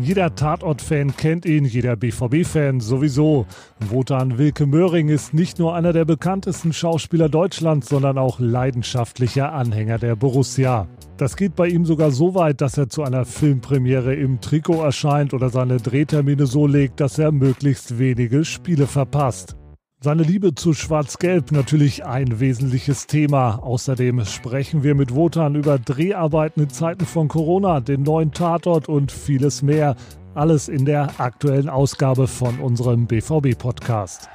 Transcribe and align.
Jeder 0.00 0.32
Tatort-Fan 0.32 1.16
kennt 1.16 1.44
ihn, 1.44 1.64
jeder 1.64 1.96
BVB-Fan 1.96 2.78
sowieso. 2.78 3.46
Wotan 3.80 4.38
Wilke 4.38 4.64
Möhring 4.64 5.08
ist 5.08 5.34
nicht 5.34 5.58
nur 5.58 5.74
einer 5.74 5.92
der 5.92 6.04
bekanntesten 6.04 6.72
Schauspieler 6.72 7.28
Deutschlands, 7.28 7.88
sondern 7.88 8.16
auch 8.16 8.38
leidenschaftlicher 8.38 9.52
Anhänger 9.52 9.98
der 9.98 10.14
Borussia. 10.14 10.86
Das 11.16 11.34
geht 11.34 11.56
bei 11.56 11.66
ihm 11.66 11.84
sogar 11.84 12.12
so 12.12 12.36
weit, 12.36 12.60
dass 12.60 12.78
er 12.78 12.88
zu 12.88 13.02
einer 13.02 13.24
Filmpremiere 13.24 14.14
im 14.14 14.40
Trikot 14.40 14.84
erscheint 14.84 15.34
oder 15.34 15.50
seine 15.50 15.78
Drehtermine 15.78 16.46
so 16.46 16.68
legt, 16.68 17.00
dass 17.00 17.18
er 17.18 17.32
möglichst 17.32 17.98
wenige 17.98 18.44
Spiele 18.44 18.86
verpasst. 18.86 19.56
Seine 20.00 20.22
Liebe 20.22 20.54
zu 20.54 20.74
Schwarz-Gelb 20.74 21.50
natürlich 21.50 22.06
ein 22.06 22.38
wesentliches 22.38 23.08
Thema. 23.08 23.58
Außerdem 23.64 24.24
sprechen 24.26 24.84
wir 24.84 24.94
mit 24.94 25.12
Wotan 25.12 25.56
über 25.56 25.80
Dreharbeiten 25.80 26.62
in 26.62 26.70
Zeiten 26.70 27.04
von 27.04 27.26
Corona, 27.26 27.80
den 27.80 28.04
neuen 28.04 28.30
Tatort 28.30 28.88
und 28.88 29.10
vieles 29.10 29.60
mehr. 29.60 29.96
Alles 30.36 30.68
in 30.68 30.84
der 30.84 31.18
aktuellen 31.18 31.68
Ausgabe 31.68 32.28
von 32.28 32.60
unserem 32.60 33.08
BVB-Podcast. 33.08 34.28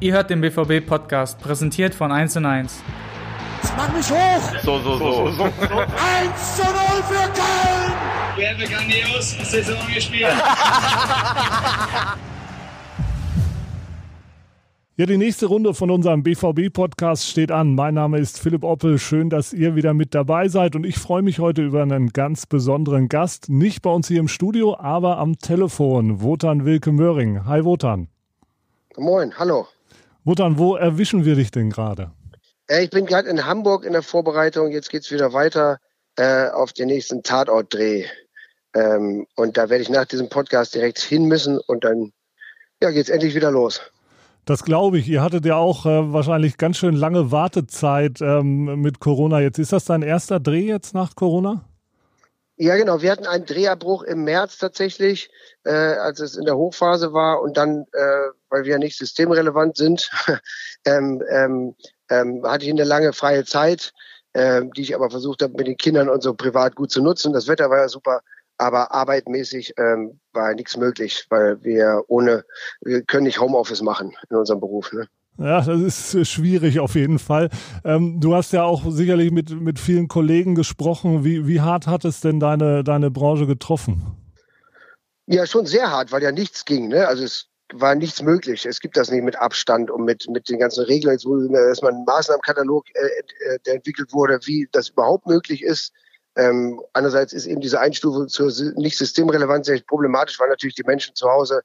Ihr 0.00 0.12
hört 0.12 0.28
den 0.28 0.42
BVB-Podcast, 0.42 1.40
präsentiert 1.40 1.94
von 1.94 2.12
1 2.12 2.36
und 2.36 2.44
1. 2.44 2.82
Mach 3.76 3.92
mich 3.92 4.10
hoch! 4.10 4.62
So, 4.62 4.78
so, 4.80 4.98
so. 4.98 5.44
1 5.44 6.56
zu 6.56 6.62
0 6.62 6.72
für 7.08 7.28
Köln! 7.32 7.92
Wer 8.36 8.50
hat 8.50 8.58
grandios 8.58 9.30
Saison 9.50 9.78
gespielt? 9.94 10.32
Ja, 14.98 15.04
die 15.04 15.18
nächste 15.18 15.44
Runde 15.44 15.74
von 15.74 15.90
unserem 15.90 16.22
BVB-Podcast 16.22 17.28
steht 17.28 17.52
an. 17.52 17.74
Mein 17.74 17.92
Name 17.92 18.18
ist 18.18 18.40
Philipp 18.40 18.64
Oppel. 18.64 18.98
Schön, 18.98 19.28
dass 19.28 19.52
ihr 19.52 19.74
wieder 19.74 19.92
mit 19.92 20.14
dabei 20.14 20.48
seid. 20.48 20.74
Und 20.74 20.86
ich 20.86 20.96
freue 20.96 21.20
mich 21.20 21.38
heute 21.38 21.62
über 21.62 21.82
einen 21.82 22.14
ganz 22.14 22.46
besonderen 22.46 23.08
Gast. 23.08 23.50
Nicht 23.50 23.82
bei 23.82 23.90
uns 23.90 24.08
hier 24.08 24.20
im 24.20 24.28
Studio, 24.28 24.74
aber 24.78 25.18
am 25.18 25.36
Telefon. 25.36 26.22
Wotan 26.22 26.64
Wilke 26.64 26.92
Möhring. 26.92 27.44
Hi, 27.44 27.62
Wotan. 27.62 28.08
Moin, 28.96 29.34
hallo. 29.38 29.66
Wotan, 30.24 30.56
wo 30.56 30.76
erwischen 30.76 31.26
wir 31.26 31.34
dich 31.34 31.50
denn 31.50 31.68
gerade? 31.68 32.12
Äh, 32.68 32.84
ich 32.84 32.90
bin 32.90 33.06
gerade 33.06 33.28
in 33.28 33.46
Hamburg 33.46 33.84
in 33.84 33.92
der 33.92 34.02
Vorbereitung. 34.02 34.70
Jetzt 34.70 34.90
geht's 34.90 35.10
wieder 35.10 35.32
weiter 35.32 35.78
äh, 36.16 36.48
auf 36.48 36.72
den 36.72 36.88
nächsten 36.88 37.22
Tatortdreh. 37.22 38.06
Ähm, 38.74 39.26
und 39.36 39.56
da 39.56 39.68
werde 39.70 39.82
ich 39.82 39.88
nach 39.88 40.04
diesem 40.04 40.28
Podcast 40.28 40.74
direkt 40.74 40.98
hin 40.98 41.24
müssen 41.24 41.58
und 41.58 41.84
dann 41.84 42.12
ja, 42.82 42.90
geht's 42.90 43.08
endlich 43.08 43.34
wieder 43.34 43.50
los. 43.50 43.80
Das 44.44 44.62
glaube 44.62 44.98
ich. 44.98 45.08
Ihr 45.08 45.22
hattet 45.22 45.44
ja 45.44 45.56
auch 45.56 45.86
äh, 45.86 46.12
wahrscheinlich 46.12 46.56
ganz 46.56 46.76
schön 46.76 46.94
lange 46.94 47.32
Wartezeit 47.32 48.20
ähm, 48.20 48.80
mit 48.80 49.00
Corona. 49.00 49.40
Jetzt 49.40 49.58
ist 49.58 49.72
das 49.72 49.86
dein 49.86 50.02
erster 50.02 50.38
Dreh 50.38 50.66
jetzt 50.66 50.94
nach 50.94 51.16
Corona? 51.16 51.64
Ja, 52.56 52.76
genau. 52.76 53.02
Wir 53.02 53.10
hatten 53.10 53.26
einen 53.26 53.44
Drehabbruch 53.44 54.02
im 54.02 54.24
März 54.24 54.58
tatsächlich, 54.58 55.30
äh, 55.64 55.70
als 55.72 56.20
es 56.20 56.36
in 56.36 56.44
der 56.44 56.56
Hochphase 56.56 57.12
war 57.12 57.42
und 57.42 57.56
dann, 57.56 57.86
äh, 57.92 58.30
weil 58.48 58.64
wir 58.64 58.72
ja 58.72 58.78
nicht 58.78 58.96
systemrelevant 58.96 59.76
sind, 59.76 60.10
ähm, 60.86 61.22
ähm, 61.28 61.74
ähm, 62.10 62.42
hatte 62.44 62.64
ich 62.64 62.70
eine 62.70 62.84
lange 62.84 63.12
freie 63.12 63.44
Zeit, 63.44 63.92
äh, 64.32 64.62
die 64.76 64.82
ich 64.82 64.94
aber 64.94 65.10
versucht 65.10 65.42
habe, 65.42 65.54
mit 65.56 65.66
den 65.66 65.76
Kindern 65.76 66.08
und 66.08 66.22
so 66.22 66.34
privat 66.34 66.74
gut 66.76 66.90
zu 66.90 67.02
nutzen. 67.02 67.32
Das 67.32 67.48
Wetter 67.48 67.70
war 67.70 67.78
ja 67.78 67.88
super. 67.88 68.20
Aber 68.58 68.92
arbeitmäßig 68.92 69.74
ähm, 69.76 70.18
war 70.32 70.54
nichts 70.54 70.76
möglich, 70.76 71.26
weil 71.28 71.62
wir 71.62 72.02
ohne, 72.08 72.44
wir 72.80 73.02
können 73.02 73.24
nicht 73.24 73.38
Homeoffice 73.38 73.82
machen 73.82 74.14
in 74.30 74.36
unserem 74.36 74.60
Beruf. 74.60 74.92
Ne? 74.92 75.06
Ja, 75.38 75.60
das 75.60 76.14
ist 76.14 76.30
schwierig 76.30 76.80
auf 76.80 76.94
jeden 76.94 77.18
Fall. 77.18 77.50
Ähm, 77.84 78.20
du 78.20 78.34
hast 78.34 78.52
ja 78.52 78.62
auch 78.62 78.90
sicherlich 78.90 79.30
mit, 79.30 79.50
mit 79.50 79.78
vielen 79.78 80.08
Kollegen 80.08 80.54
gesprochen. 80.54 81.24
Wie, 81.24 81.46
wie 81.46 81.60
hart 81.60 81.86
hat 81.86 82.06
es 82.06 82.20
denn 82.20 82.40
deine, 82.40 82.82
deine 82.82 83.10
Branche 83.10 83.46
getroffen? 83.46 84.16
Ja, 85.26 85.44
schon 85.44 85.66
sehr 85.66 85.90
hart, 85.90 86.12
weil 86.12 86.22
ja 86.22 86.32
nichts 86.32 86.64
ging. 86.64 86.88
Ne? 86.88 87.06
Also 87.06 87.24
es 87.24 87.48
war 87.72 87.94
nichts 87.94 88.22
möglich. 88.22 88.66
Es 88.66 88.80
gibt 88.80 88.96
das 88.96 89.10
nicht 89.10 89.24
mit 89.24 89.36
Abstand 89.36 89.90
und 89.90 90.04
mit, 90.04 90.28
mit 90.30 90.48
den 90.48 90.58
ganzen 90.58 90.84
Regeln. 90.84 91.12
Jetzt 91.12 91.26
wurde 91.26 91.52
erstmal 91.52 91.92
ein 91.92 92.04
Maßnahmenkatalog, 92.04 92.86
äh, 92.94 93.54
äh, 93.54 93.58
der 93.66 93.74
entwickelt 93.74 94.12
wurde, 94.12 94.38
wie 94.44 94.68
das 94.72 94.90
überhaupt 94.90 95.26
möglich 95.26 95.62
ist. 95.62 95.92
Ähm, 96.36 96.80
andererseits 96.92 97.32
ist 97.32 97.46
eben 97.46 97.60
diese 97.60 97.80
Einstufung 97.80 98.28
zur 98.28 98.52
nicht 98.76 98.98
Systemrelevanz 98.98 99.66
sehr 99.66 99.80
problematisch, 99.80 100.38
weil 100.38 100.48
natürlich 100.48 100.74
die 100.74 100.84
Menschen 100.84 101.14
zu 101.14 101.28
Hause 101.28 101.62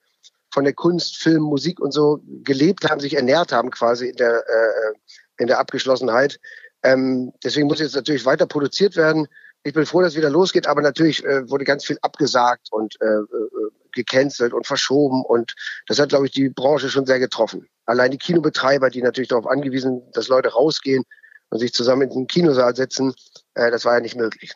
von 0.53 0.63
der 0.63 0.73
Kunst, 0.73 1.17
Film, 1.17 1.44
Musik 1.44 1.79
und 1.79 1.91
so 1.91 2.22
gelebt 2.44 2.90
haben, 2.90 3.00
sich 3.00 3.16
ernährt 3.16 3.51
haben 3.51 3.69
quasi 3.69 4.09
in 4.09 4.16
der, 4.16 4.38
äh, 4.38 4.94
in 5.38 5.47
der 5.47 5.59
Abgeschlossenheit. 5.59 6.40
Ähm, 6.84 7.31
deswegen 7.44 7.67
muss 7.67 7.79
jetzt 7.79 7.95
natürlich 7.95 8.25
weiter 8.25 8.47
produziert 8.47 8.95
werden. 8.95 9.28
Ich 9.63 9.73
bin 9.73 9.85
froh, 9.85 10.01
dass 10.01 10.16
wieder 10.16 10.29
losgeht, 10.29 10.67
aber 10.67 10.81
natürlich 10.81 11.23
äh, 11.23 11.47
wurde 11.50 11.66
ganz 11.66 11.85
viel 11.85 11.97
abgesagt 12.01 12.69
und 12.72 12.95
äh, 13.01 13.06
äh 13.06 13.72
gecancelt 13.94 14.53
und 14.53 14.68
verschoben 14.68 15.24
und 15.24 15.53
das 15.88 16.00
hat, 16.00 16.09
glaube 16.09 16.25
ich, 16.25 16.31
die 16.31 16.50
Branche 16.50 16.90
schon 16.90 17.06
sehr 17.06 17.19
getroffen. 17.19 17.68
Allein 17.85 18.12
die 18.12 18.18
Kinobetreiber, 18.18 18.90
die 18.90 19.02
natürlich 19.02 19.29
darauf 19.29 19.47
angewiesen, 19.47 20.02
dass 20.13 20.28
Leute 20.28 20.50
rausgehen 20.50 21.03
und 21.50 21.59
sich 21.59 21.74
zusammen 21.74 22.03
in 22.03 22.09
den 22.09 22.28
Kinosaal 22.28 22.75
setzen, 22.75 23.13
äh, 23.56 23.72
das 23.72 23.85
war 23.85 23.96
ja 23.96 24.00
nicht 24.00 24.16
möglich. 24.16 24.53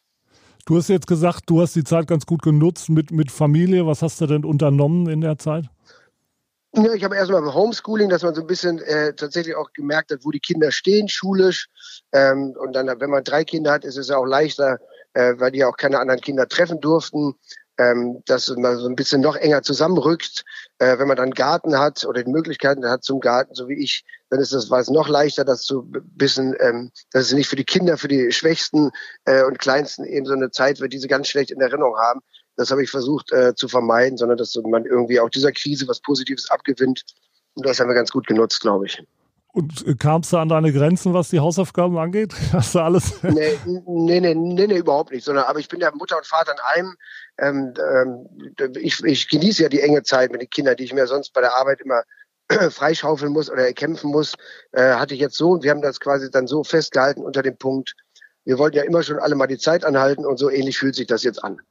Du 0.65 0.77
hast 0.77 0.89
jetzt 0.89 1.07
gesagt, 1.07 1.43
du 1.45 1.61
hast 1.61 1.75
die 1.75 1.83
Zeit 1.83 2.07
ganz 2.07 2.25
gut 2.25 2.41
genutzt 2.41 2.89
mit, 2.89 3.11
mit 3.11 3.31
Familie. 3.31 3.85
Was 3.85 4.01
hast 4.01 4.19
du 4.19 4.25
denn 4.25 4.43
unternommen 4.43 5.07
in 5.07 5.21
der 5.21 5.37
Zeit? 5.37 5.65
Ja, 6.73 6.93
ich 6.93 7.03
habe 7.03 7.15
erstmal 7.15 7.41
beim 7.41 7.53
Homeschooling, 7.53 8.09
dass 8.09 8.23
man 8.23 8.35
so 8.35 8.41
ein 8.41 8.47
bisschen 8.47 8.79
äh, 8.79 9.13
tatsächlich 9.13 9.55
auch 9.55 9.71
gemerkt 9.73 10.11
hat, 10.11 10.19
wo 10.23 10.31
die 10.31 10.39
Kinder 10.39 10.71
stehen, 10.71 11.07
schulisch. 11.07 11.67
Ähm, 12.11 12.55
und 12.59 12.73
dann, 12.73 12.87
wenn 12.99 13.09
man 13.09 13.23
drei 13.23 13.45
Kinder 13.45 13.71
hat, 13.73 13.85
ist 13.85 13.97
es 13.97 14.09
ja 14.09 14.17
auch 14.17 14.25
leichter, 14.25 14.79
äh, 15.13 15.35
weil 15.37 15.51
die 15.51 15.59
ja 15.59 15.69
auch 15.69 15.77
keine 15.77 15.99
anderen 15.99 16.19
Kinder 16.19 16.47
treffen 16.47 16.81
durften 16.81 17.35
ähm, 17.77 18.21
dass 18.25 18.49
man 18.55 18.77
so 18.77 18.87
ein 18.87 18.95
bisschen 18.95 19.21
noch 19.21 19.35
enger 19.35 19.61
zusammenrückt. 19.61 20.43
Äh, 20.79 20.97
wenn 20.97 21.07
man 21.07 21.17
dann 21.17 21.31
Garten 21.31 21.77
hat 21.77 22.05
oder 22.05 22.23
die 22.23 22.31
Möglichkeiten 22.31 22.85
hat 22.87 23.03
zum 23.03 23.19
Garten, 23.19 23.53
so 23.53 23.67
wie 23.67 23.81
ich, 23.81 24.03
dann 24.29 24.39
ist 24.39 24.53
das 24.53 24.69
es 24.71 24.89
noch 24.89 25.07
leichter, 25.07 25.45
das 25.45 25.65
so 25.65 25.85
bisschen, 25.85 26.55
ähm, 26.59 26.91
dass 27.11 27.27
es 27.27 27.33
nicht 27.33 27.47
für 27.47 27.55
die 27.55 27.63
Kinder, 27.63 27.97
für 27.97 28.07
die 28.07 28.31
Schwächsten 28.31 28.91
äh, 29.25 29.43
und 29.43 29.59
Kleinsten 29.59 30.05
eben 30.05 30.25
so 30.25 30.33
eine 30.33 30.51
Zeit 30.51 30.79
wird, 30.79 30.93
die 30.93 30.99
sie 30.99 31.07
ganz 31.07 31.27
schlecht 31.27 31.51
in 31.51 31.61
Erinnerung 31.61 31.97
haben. 31.97 32.21
Das 32.57 32.71
habe 32.71 32.83
ich 32.83 32.89
versucht 32.89 33.31
äh, 33.33 33.53
zu 33.55 33.67
vermeiden, 33.67 34.17
sondern 34.17 34.37
dass 34.37 34.55
man 34.55 34.85
irgendwie 34.85 35.19
auch 35.19 35.29
dieser 35.29 35.51
Krise 35.51 35.87
was 35.87 35.99
Positives 35.99 36.49
abgewinnt. 36.49 37.03
Und 37.55 37.65
das 37.65 37.79
haben 37.79 37.89
wir 37.89 37.95
ganz 37.95 38.11
gut 38.11 38.27
genutzt, 38.27 38.61
glaube 38.61 38.85
ich. 38.85 39.03
Und 39.55 39.87
äh, 39.87 39.95
kamst 39.95 40.33
du 40.33 40.37
an 40.37 40.49
deine 40.49 40.73
Grenzen, 40.73 41.13
was 41.13 41.29
die 41.29 41.39
Hausaufgaben 41.39 41.97
angeht? 41.97 42.33
Hast 42.51 42.75
du 42.75 42.79
alles? 42.79 43.23
Nee, 43.23 43.57
nee, 43.85 44.19
nee, 44.19 44.35
nee, 44.35 44.67
nee, 44.67 44.77
überhaupt 44.77 45.11
nicht. 45.11 45.23
Sondern, 45.23 45.45
aber 45.45 45.59
ich 45.59 45.69
bin 45.69 45.79
ja 45.79 45.91
Mutter 45.95 46.17
und 46.17 46.25
Vater 46.27 46.51
in 46.51 46.59
einem. 46.59 46.95
Ähm, 47.37 47.73
ähm, 48.59 48.73
ich, 48.81 49.01
ich 49.05 49.29
genieße 49.29 49.63
ja 49.63 49.69
die 49.69 49.79
enge 49.79 50.03
Zeit 50.03 50.33
mit 50.33 50.41
den 50.41 50.49
Kindern, 50.49 50.75
die 50.75 50.83
ich 50.83 50.93
mir 50.93 51.07
sonst 51.07 51.31
bei 51.31 51.39
der 51.39 51.55
Arbeit 51.55 51.79
immer 51.79 52.03
freischaufeln 52.69 53.31
muss 53.31 53.49
oder 53.49 53.65
erkämpfen 53.65 54.11
muss. 54.11 54.33
Äh, 54.73 54.95
hatte 54.95 55.13
ich 55.13 55.21
jetzt 55.21 55.37
so 55.37 55.51
und 55.51 55.63
wir 55.63 55.71
haben 55.71 55.81
das 55.81 56.01
quasi 56.01 56.29
dann 56.29 56.47
so 56.47 56.65
festgehalten 56.65 57.21
unter 57.21 57.41
dem 57.41 57.57
Punkt, 57.57 57.95
wir 58.43 58.59
wollten 58.59 58.75
ja 58.75 58.83
immer 58.83 59.03
schon 59.03 59.19
alle 59.19 59.35
mal 59.35 59.47
die 59.47 59.57
Zeit 59.57 59.85
anhalten 59.85 60.25
und 60.25 60.37
so 60.37 60.49
ähnlich 60.49 60.77
fühlt 60.77 60.95
sich 60.95 61.07
das 61.07 61.23
jetzt 61.23 61.43
an. 61.43 61.61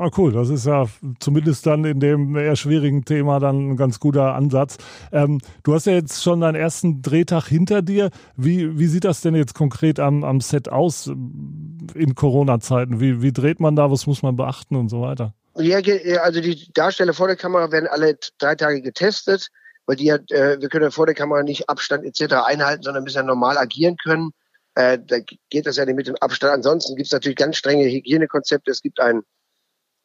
Ah, 0.00 0.08
cool. 0.16 0.32
Das 0.32 0.48
ist 0.48 0.64
ja 0.64 0.86
zumindest 1.18 1.66
dann 1.66 1.84
in 1.84 2.00
dem 2.00 2.34
eher 2.34 2.56
schwierigen 2.56 3.04
Thema 3.04 3.38
dann 3.38 3.72
ein 3.72 3.76
ganz 3.76 4.00
guter 4.00 4.34
Ansatz. 4.34 4.78
Ähm, 5.12 5.42
du 5.62 5.74
hast 5.74 5.84
ja 5.84 5.92
jetzt 5.92 6.22
schon 6.22 6.40
deinen 6.40 6.54
ersten 6.54 7.02
Drehtag 7.02 7.44
hinter 7.44 7.82
dir. 7.82 8.08
Wie, 8.34 8.78
wie 8.78 8.86
sieht 8.86 9.04
das 9.04 9.20
denn 9.20 9.34
jetzt 9.34 9.54
konkret 9.54 10.00
am, 10.00 10.24
am 10.24 10.40
Set 10.40 10.70
aus 10.70 11.06
in 11.06 12.14
Corona-Zeiten? 12.14 12.98
Wie, 12.98 13.20
wie 13.20 13.30
dreht 13.30 13.60
man 13.60 13.76
da? 13.76 13.90
Was 13.90 14.06
muss 14.06 14.22
man 14.22 14.36
beachten 14.36 14.74
und 14.74 14.88
so 14.88 15.02
weiter? 15.02 15.34
Ja, 15.56 15.80
also 16.22 16.40
die 16.40 16.72
Darsteller 16.72 17.12
vor 17.12 17.26
der 17.26 17.36
Kamera 17.36 17.70
werden 17.70 17.86
alle 17.90 18.16
drei 18.38 18.54
Tage 18.54 18.80
getestet, 18.80 19.48
weil 19.84 19.96
die 19.96 20.10
hat, 20.10 20.30
äh, 20.30 20.58
wir 20.62 20.70
können 20.70 20.84
ja 20.84 20.90
vor 20.90 21.04
der 21.04 21.14
Kamera 21.14 21.42
nicht 21.42 21.68
Abstand 21.68 22.06
etc. 22.06 22.36
einhalten, 22.46 22.84
sondern 22.84 23.04
müssen 23.04 23.18
ja 23.18 23.22
normal 23.22 23.58
agieren 23.58 23.98
können. 24.02 24.30
Äh, 24.76 24.98
da 25.06 25.18
geht 25.50 25.66
das 25.66 25.76
ja 25.76 25.84
nicht 25.84 25.96
mit 25.96 26.06
dem 26.06 26.16
Abstand. 26.20 26.54
Ansonsten 26.54 26.96
gibt 26.96 27.08
es 27.08 27.12
natürlich 27.12 27.36
ganz 27.36 27.58
strenge 27.58 27.84
Hygienekonzepte. 27.84 28.70
Es 28.70 28.80
gibt 28.80 28.98
ein 28.98 29.20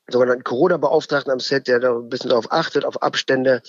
sogenannten 0.08 0.44
Corona-Beauftragten 0.44 1.32
am 1.32 1.40
Set, 1.40 1.68
der 1.68 1.80
da 1.80 1.96
ein 1.96 2.10
bisschen 2.10 2.30
darauf 2.30 2.52
achtet, 2.52 2.86
auf 2.86 3.02
Abstände. 3.02 3.62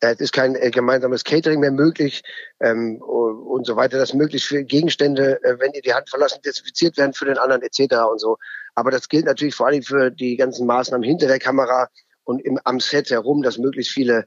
Es 0.00 0.20
ist 0.20 0.32
kein 0.32 0.54
äh, 0.56 0.70
gemeinsames 0.70 1.24
Catering 1.24 1.60
mehr 1.60 1.70
möglich 1.70 2.22
ähm, 2.60 3.00
und 3.00 3.66
so 3.66 3.76
weiter, 3.76 3.96
dass 3.96 4.12
möglichst 4.12 4.48
viele 4.48 4.64
Gegenstände, 4.64 5.42
äh, 5.42 5.58
wenn 5.60 5.72
ihr 5.72 5.82
die 5.82 5.94
Hand 5.94 6.10
verlassen, 6.10 6.42
desinfiziert 6.44 6.98
werden 6.98 7.14
für 7.14 7.24
den 7.24 7.38
anderen 7.38 7.62
etc. 7.62 7.96
und 8.10 8.20
so. 8.20 8.36
Aber 8.74 8.90
das 8.90 9.08
gilt 9.08 9.26
natürlich 9.26 9.54
vor 9.54 9.68
allem 9.68 9.82
für 9.82 10.10
die 10.10 10.36
ganzen 10.36 10.66
Maßnahmen 10.66 11.04
hinter 11.04 11.28
der 11.28 11.38
Kamera 11.38 11.88
und 12.24 12.40
im, 12.44 12.58
am 12.64 12.80
Set 12.80 13.10
herum, 13.10 13.42
dass 13.42 13.56
möglichst 13.58 13.92
viele 13.92 14.26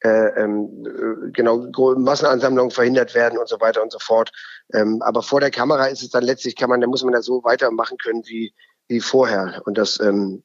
äh, 0.00 0.40
ähm, 0.40 0.86
äh, 0.86 1.30
genau 1.32 1.66
Massenansammlungen 1.96 2.70
verhindert 2.70 3.14
werden 3.14 3.38
und 3.38 3.48
so 3.48 3.60
weiter 3.60 3.82
und 3.82 3.90
so 3.90 3.98
fort. 3.98 4.30
Ähm, 4.72 5.02
aber 5.02 5.22
vor 5.22 5.40
der 5.40 5.50
Kamera 5.50 5.86
ist 5.86 6.02
es 6.02 6.10
dann 6.10 6.22
letztlich 6.22 6.54
kann 6.54 6.70
man, 6.70 6.80
da 6.80 6.86
muss 6.86 7.02
man 7.02 7.12
das 7.12 7.26
so 7.26 7.42
weitermachen 7.42 7.98
können 7.98 8.22
wie 8.26 8.54
wie 8.88 9.00
vorher. 9.00 9.62
Und 9.66 9.78
das 9.78 10.00
ähm, 10.00 10.42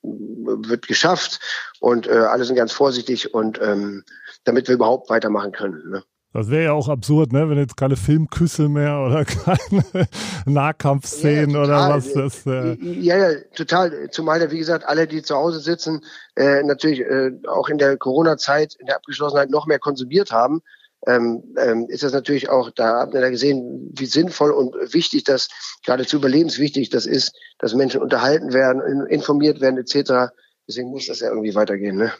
wird 0.70 0.88
geschafft 0.88 1.40
und 1.80 2.08
äh, 2.08 2.12
alle 2.12 2.46
sind 2.46 2.56
ganz 2.56 2.72
vorsichtig 2.72 3.34
und 3.34 3.60
ähm, 3.62 4.04
damit 4.44 4.68
wir 4.68 4.76
überhaupt 4.76 5.10
weitermachen 5.10 5.52
können. 5.52 5.90
Ne? 5.90 6.04
Das 6.34 6.50
wäre 6.50 6.64
ja 6.64 6.74
auch 6.74 6.90
absurd, 6.90 7.32
ne? 7.32 7.48
wenn 7.48 7.60
jetzt 7.60 7.78
keine 7.78 7.96
Filmküsse 7.96 8.68
mehr 8.68 9.00
oder 9.00 9.24
keine 9.26 10.08
Nahkampfszenen 10.46 11.52
ja, 11.52 11.62
oder 11.62 11.90
was. 11.90 12.12
Das, 12.14 12.46
äh 12.48 12.74
ja, 12.82 13.18
ja, 13.18 13.40
total. 13.56 14.10
Zumal, 14.10 14.50
wie 14.50 14.58
gesagt, 14.58 14.86
alle, 14.88 15.08
die 15.08 15.22
zu 15.22 15.36
Hause 15.36 15.60
sitzen, 15.60 16.02
äh, 16.36 16.64
natürlich 16.64 17.02
äh, 17.02 17.32
auch 17.48 17.70
in 17.70 17.78
der 17.78 17.98
Corona-Zeit, 17.98 18.74
in 18.80 18.88
der 18.88 18.96
Abgeschlossenheit 18.96 19.52
noch 19.52 19.68
mehr 19.68 19.80
konsumiert 19.80 20.32
haben. 20.32 20.62
Ähm, 21.06 21.44
ähm, 21.58 21.86
ist 21.90 22.02
das 22.02 22.14
natürlich 22.14 22.50
auch, 22.50 22.72
da 22.72 23.02
habt 23.02 23.14
ihr 23.14 23.22
da 23.22 23.30
gesehen, 23.30 23.92
wie 23.94 24.06
sinnvoll 24.06 24.52
und 24.52 24.74
wichtig 24.94 25.26
das, 25.26 25.50
geradezu 25.86 26.16
überlebenswichtig 26.16 26.90
das 26.90 27.06
ist, 27.06 27.36
dass 27.60 27.76
Menschen 27.76 28.02
unterhalten 28.02 28.54
werden, 28.54 29.06
informiert 29.08 29.60
werden 29.60 29.78
etc. 29.78 30.34
Deswegen 30.68 30.90
muss 30.90 31.08
das 31.08 31.20
ja 31.20 31.30
irgendwie 31.30 31.56
weitergehen. 31.56 31.98
Ne? 31.98 32.12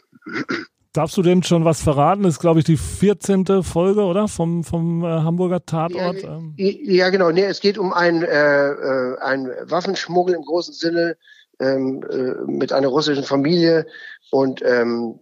Darfst 0.94 1.16
du 1.16 1.22
denn 1.22 1.42
schon 1.42 1.64
was 1.64 1.82
verraten? 1.82 2.22
Das 2.22 2.34
ist, 2.34 2.40
glaube 2.40 2.60
ich, 2.60 2.64
die 2.64 2.76
14. 2.76 3.64
Folge, 3.64 4.02
oder? 4.02 4.28
Vom, 4.28 4.62
vom 4.62 5.02
äh, 5.02 5.08
Hamburger 5.08 5.66
Tatort. 5.66 6.22
Ja, 6.22 6.36
ähm. 6.36 6.54
ja, 6.56 7.10
genau. 7.10 7.32
Nee, 7.32 7.44
es 7.44 7.60
geht 7.60 7.78
um 7.78 7.92
einen, 7.92 8.22
äh, 8.22 8.68
äh, 8.68 9.18
einen 9.18 9.50
Waffenschmuggel 9.68 10.36
im 10.36 10.42
großen 10.42 10.72
Sinne 10.72 11.16
ähm, 11.58 12.04
äh, 12.08 12.50
mit 12.50 12.72
einer 12.72 12.88
russischen 12.88 13.24
Familie. 13.24 13.86
Und 14.30 14.62
ähm, 14.64 15.18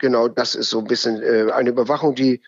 genau 0.00 0.28
das 0.28 0.54
ist 0.54 0.70
so 0.70 0.78
ein 0.78 0.86
bisschen 0.86 1.22
äh, 1.22 1.50
eine 1.52 1.70
Überwachung, 1.70 2.14
die, 2.14 2.40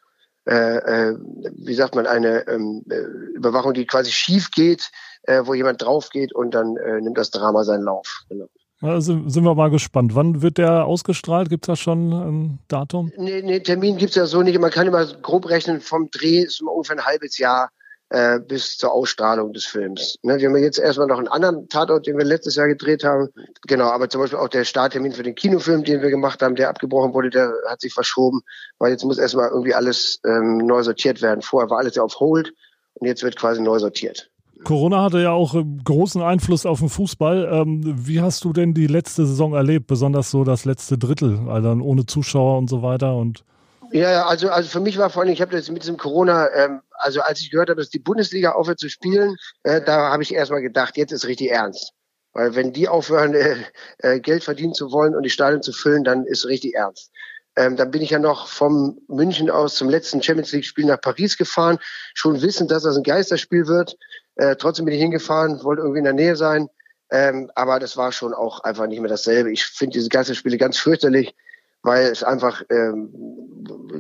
äh, 0.47 0.77
äh, 0.77 1.17
wie 1.53 1.75
sagt 1.75 1.95
man, 1.95 2.07
eine 2.07 2.49
ähm, 2.49 2.83
äh, 2.89 3.37
Überwachung, 3.37 3.75
die 3.75 3.87
quasi 3.87 4.11
schief 4.11 4.51
geht, 4.53 4.91
äh, 5.25 5.43
wo 5.45 5.53
jemand 5.53 5.83
drauf 5.83 6.09
geht 6.09 6.35
und 6.35 6.55
dann 6.55 6.79
äh, 6.79 7.01
nimmt 7.01 7.19
das 7.19 7.31
Drama 7.31 7.65
seinen 7.65 7.85
Lauf. 7.85 8.25
Genau. 8.31 8.49
Also 8.81 9.29
sind 9.29 9.45
wir 9.45 9.55
mal 9.55 9.71
gespannt. 9.71 10.15
Wann 10.15 10.41
wird 10.41 10.59
der 10.59 10.85
ausgestrahlt? 10.85 11.49
Gibt 11.49 11.65
es 11.65 11.67
da 11.67 11.77
schon 11.77 12.13
ein 12.13 12.59
Datum? 12.69 13.11
Nee, 13.17 13.43
nee 13.43 13.61
Termin 13.61 13.97
gibt 13.97 14.11
es 14.11 14.17
ja 14.17 14.27
so 14.27 14.43
nicht. 14.43 14.59
Man 14.59 14.71
kann 14.71 14.87
immer 14.87 15.05
grob 15.05 15.49
rechnen, 15.49 15.81
vom 15.81 16.11
Dreh 16.11 16.43
ist 16.43 16.63
ungefähr 16.63 16.97
ein 16.97 17.05
halbes 17.05 17.39
Jahr 17.39 17.71
äh, 18.11 18.39
bis 18.39 18.79
zur 18.79 18.93
Ausstrahlung 18.93 19.53
des 19.53 19.67
Films. 19.67 20.19
Ne, 20.23 20.39
wir 20.39 20.49
haben 20.49 20.57
jetzt 20.57 20.79
erstmal 20.79 21.09
noch 21.09 21.19
einen 21.19 21.29
anderen 21.29 21.69
Tatort, 21.69 22.07
den 22.07 22.17
wir 22.17 22.25
letztes 22.25 22.55
Jahr 22.55 22.69
gedreht 22.69 23.05
haben. 23.05 23.29
Genau, 23.67 23.89
aber 23.89 24.09
zum 24.09 24.21
Beispiel 24.21 24.39
auch 24.39 24.49
der 24.49 24.65
Starttermin 24.65 25.13
für 25.13 25.23
den 25.23 25.35
Kinofilm, 25.35 25.85
den 25.85 26.01
wir 26.01 26.11
gemacht 26.11 26.41
haben, 26.41 26.55
der 26.55 26.71
abgebrochen 26.71 27.13
wurde, 27.13 27.31
der 27.31 27.53
hat 27.69 27.81
sich 27.81 27.93
verschoben, 27.93 28.41
weil 28.79 28.93
jetzt 28.93 29.05
muss 29.05 29.19
erstmal 29.19 29.51
irgendwie 29.51 29.75
alles 29.75 30.21
ähm, 30.25 30.59
neu 30.59 30.83
sortiert 30.83 31.21
werden. 31.21 31.43
Vorher 31.43 31.69
war 31.69 31.79
alles 31.79 31.97
ja 31.97 32.03
auf 32.03 32.19
Hold 32.21 32.55
und 32.95 33.07
jetzt 33.07 33.23
wird 33.23 33.37
quasi 33.37 33.61
neu 33.61 33.79
sortiert. 33.79 34.31
Corona 34.65 35.03
hatte 35.03 35.21
ja 35.21 35.33
auch 35.33 35.55
äh, 35.55 35.65
großen 35.85 36.23
Einfluss 36.23 36.67
auf 36.67 36.81
den 36.81 36.89
Fußball. 36.89 37.49
Ähm, 37.51 37.83
wie 37.85 38.21
hast 38.21 38.45
du 38.45 38.53
denn 38.53 38.75
die 38.75 38.87
letzte 38.87 39.27
Saison 39.27 39.55
erlebt, 39.55 39.87
besonders 39.87 40.31
so 40.31 40.45
das 40.45 40.65
letzte 40.65 40.99
Drittel, 40.99 41.49
also 41.49 41.71
ohne 41.71 42.07
Zuschauer 42.07 42.59
und 42.59 42.69
so 42.69 42.83
weiter 42.83 43.17
und 43.17 43.45
ja, 43.91 44.27
also, 44.27 44.51
also 44.51 44.69
für 44.69 44.81
mich 44.81 44.99
war 44.99 45.09
vor 45.09 45.23
allem, 45.23 45.33
ich 45.33 45.41
habe 45.41 45.57
das 45.57 45.71
mit 45.71 45.83
diesem 45.83 45.97
Corona, 45.97 46.51
ähm, 46.55 46.83
also 46.93 47.23
als 47.23 47.41
ich 47.41 47.51
gehört 47.51 47.71
habe, 47.71 47.81
dass 47.81 47.89
die 47.89 47.99
Bundesliga 47.99 48.53
aufhört 48.53 48.79
zu 48.79 48.91
spielen, 48.91 49.37
äh, 49.63 49.81
da 49.81 50.13
habe 50.13 50.23
ich 50.23 50.35
erstmal 50.35 50.61
gedacht, 50.61 50.99
jetzt 50.99 51.13
ist 51.13 51.27
richtig 51.27 51.51
ernst. 51.51 51.93
Weil 52.35 52.55
wenn 52.55 52.73
die 52.73 52.89
aufhören, 52.89 53.35
äh, 53.35 53.57
äh, 53.99 54.21
Geld 54.21 54.45
verdienen 54.45 54.75
zu 54.75 54.93
wollen 54.93 55.15
und 55.17 55.23
die 55.23 55.31
Stadien 55.31 55.63
zu 55.63 55.73
füllen, 55.73 56.05
dann 56.05 56.27
ist 56.27 56.45
richtig 56.47 56.75
ernst. 56.75 57.11
Ähm, 57.57 57.77
dann 57.77 57.91
bin 57.91 58.03
ich 58.03 58.11
ja 58.11 58.19
noch 58.19 58.47
vom 58.47 58.99
München 59.09 59.51
aus 59.51 59.75
zum 59.75 59.89
letzten 59.89 60.23
Champions 60.23 60.53
League-Spiel 60.53 60.85
nach 60.85 61.01
Paris 61.01 61.37
gefahren, 61.39 61.79
schon 62.15 62.43
wissend, 62.43 62.71
dass 62.71 62.83
das 62.83 62.97
ein 62.97 63.03
Geisterspiel 63.03 63.67
wird. 63.67 63.97
Äh, 64.39 64.57
trotzdem 64.57 64.87
bin 64.87 64.95
ich 64.95 65.01
hingefahren, 65.01 65.63
wollte 65.63 65.83
irgendwie 65.83 65.99
in 65.99 66.05
der 66.05 66.15
Nähe 66.15 66.37
sein. 66.37 66.69
Ähm, 67.11 67.51
aber 67.55 67.79
das 67.79 67.97
war 67.97 68.13
schon 68.13 68.35
auch 68.35 68.61
einfach 68.61 68.87
nicht 68.87 69.01
mehr 69.01 69.09
dasselbe. 69.09 69.53
Ich 69.53 69.65
finde 69.65 69.95
diese 69.95 70.09
Geisterspiele 70.09 70.59
ganz 70.59 70.79
fürchterlich, 70.79 71.35
weil 71.83 72.07
es 72.07 72.23
einfach, 72.23 72.63
ähm, 72.71 73.11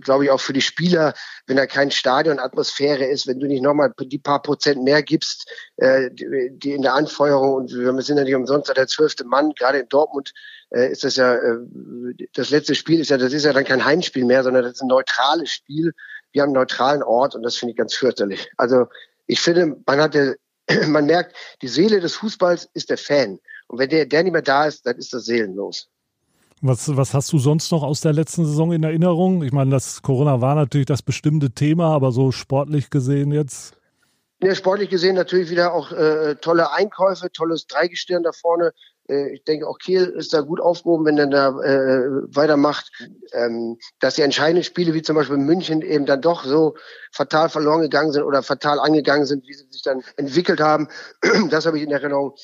glaube 0.03 0.25
ich, 0.25 0.31
auch 0.31 0.41
für 0.41 0.53
die 0.53 0.61
Spieler, 0.61 1.15
wenn 1.47 1.57
da 1.57 1.67
kein 1.67 1.91
Stadion 1.91 2.39
Atmosphäre 2.39 3.05
ist, 3.05 3.27
wenn 3.27 3.41
du 3.41 3.47
nicht 3.47 3.63
nochmal 3.63 3.93
die 3.99 4.19
paar 4.19 4.43
Prozent 4.43 4.83
mehr 4.83 5.03
gibst, 5.03 5.49
äh, 5.77 6.11
die, 6.11 6.51
die 6.53 6.73
in 6.73 6.83
der 6.83 6.95
Anfeuerung 6.95 7.55
und 7.55 7.73
wir 7.73 8.03
sind 8.03 8.19
ja 8.19 8.25
nicht 8.25 8.35
umsonst 8.35 8.75
der 8.77 8.87
zwölfte 8.89 9.25
Mann, 9.25 9.55
gerade 9.55 9.79
in 9.79 9.89
Dortmund 9.89 10.35
äh, 10.71 10.91
ist 10.91 11.05
das 11.05 11.17
ja, 11.17 11.35
äh, 11.35 11.59
das 12.35 12.51
letzte 12.51 12.75
Spiel 12.75 13.01
ist 13.01 13.11
ja, 13.11 13.17
das 13.17 13.33
ist 13.33 13.45
ja 13.45 13.53
dann 13.53 13.65
kein 13.65 13.85
Heimspiel 13.85 14.25
mehr, 14.25 14.43
sondern 14.43 14.65
das 14.65 14.75
ist 14.75 14.83
ein 14.83 14.89
neutrales 14.89 15.51
Spiel. 15.51 15.95
Wir 16.33 16.43
haben 16.43 16.49
einen 16.49 16.57
neutralen 16.57 17.03
Ort 17.03 17.35
und 17.35 17.43
das 17.43 17.57
finde 17.57 17.73
ich 17.73 17.79
ganz 17.79 17.95
fürchterlich. 17.95 18.51
Also 18.57 18.87
ich 19.29 19.41
finde, 19.41 19.77
man 19.87 20.01
hatte, 20.01 20.37
man 20.89 21.07
merkt, 21.07 21.37
die 21.63 21.69
Seele 21.69 22.01
des 22.01 22.17
Fußballs 22.17 22.69
ist 22.75 22.91
der 22.91 22.99
Fan. 22.99 23.39
Und 23.69 23.79
wenn 23.79 23.91
der, 23.91 24.07
der 24.07 24.25
nicht 24.25 24.33
mehr 24.33 24.43
da 24.43 24.67
ist, 24.67 24.85
dann 24.85 24.97
ist 24.97 25.13
das 25.13 25.27
seelenlos. 25.27 25.89
Was, 26.61 26.97
was 26.97 27.15
hast 27.15 27.33
du 27.33 27.39
sonst 27.39 27.71
noch 27.71 27.85
aus 27.85 28.01
der 28.01 28.13
letzten 28.13 28.45
Saison 28.45 28.73
in 28.73 28.83
Erinnerung? 28.83 29.45
Ich 29.45 29.53
meine, 29.53 29.71
das 29.71 30.03
Corona 30.03 30.41
war 30.41 30.57
natürlich 30.57 30.87
das 30.87 31.03
bestimmte 31.03 31.51
Thema, 31.51 31.95
aber 31.95 32.11
so 32.11 32.33
sportlich 32.33 32.91
gesehen 32.91 33.31
jetzt? 33.31 33.78
Ja, 34.41 34.55
sportlich 34.55 34.89
gesehen 34.89 35.17
natürlich 35.17 35.51
wieder 35.51 35.75
auch 35.75 35.91
äh, 35.91 36.37
tolle 36.37 36.73
Einkäufe, 36.73 37.31
tolles 37.33 37.67
Dreigestirn 37.67 38.23
da 38.23 38.31
vorne. 38.31 38.73
Äh, 39.09 39.35
ich 39.35 39.43
denke 39.43 39.67
auch 39.67 39.79
Kiel 39.79 40.05
ist 40.17 40.33
da 40.33 40.43
gut 40.43 40.61
aufgehoben, 40.61 41.07
wenn 41.07 41.19
er 41.19 41.27
da 41.27 41.49
äh, 41.61 42.09
weitermacht. 42.37 42.89
Ähm, 43.33 43.79
dass 43.99 44.15
die 44.15 44.23
entscheidenden 44.23 44.63
Spiele 44.63 44.95
wie 44.95 45.03
zum 45.03 45.17
Beispiel 45.17 45.39
München 45.39 45.83
eben 45.83 46.07
dann 46.07 46.23
doch 46.23 46.45
so 46.45 46.77
fatal 47.13 47.49
verloren 47.49 47.81
gegangen 47.81 48.13
sind 48.13 48.23
oder 48.23 48.45
fatal 48.45 48.79
angegangen 48.79 49.27
sind, 49.27 49.45
wie 49.49 49.55
sie 49.55 49.67
sich 49.71 49.83
dann 49.83 50.05
entwickelt 50.17 50.61
haben, 50.61 50.89
das 51.51 51.67
habe 51.67 51.77
ich 51.79 51.83
in 51.83 51.91
Erinnerung. 51.91 52.35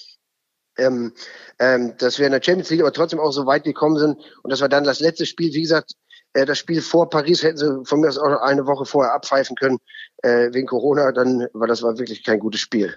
Ähm, 0.77 1.13
ähm, 1.61 1.97
dass 1.99 2.19
wir 2.19 2.27
in 2.27 2.33
der 2.33 2.43
Champions 2.43 2.71
League 2.71 2.81
aber 2.81 2.93
trotzdem 2.93 3.21
auch 3.21 3.31
so 3.31 3.47
weit 3.47 3.63
gekommen 3.63 3.97
sind 3.97 4.19
und 4.43 4.51
das 4.51 4.61
war 4.61 4.69
dann 4.69 4.83
das 4.83 4.99
letzte 4.99 5.25
Spiel, 5.25 5.55
wie 5.55 5.63
gesagt, 5.63 5.93
äh, 6.35 6.45
das 6.45 6.59
Spiel 6.59 6.83
vor 6.83 7.09
Paris 7.09 7.43
hätten 7.43 7.57
sie 7.57 7.85
von 7.85 8.01
mir 8.01 8.09
aus 8.09 8.19
auch 8.19 8.29
noch 8.29 8.43
eine 8.43 8.67
Woche 8.67 8.85
vorher 8.85 9.15
abpfeifen 9.15 9.57
können 9.57 9.79
äh, 10.23 10.53
wegen 10.53 10.67
Corona, 10.67 11.13
dann 11.13 11.47
war 11.53 11.67
das 11.67 11.83
war 11.83 11.99
wirklich 11.99 12.23
kein 12.25 12.41
gutes 12.41 12.61
Spiel. 12.61 12.95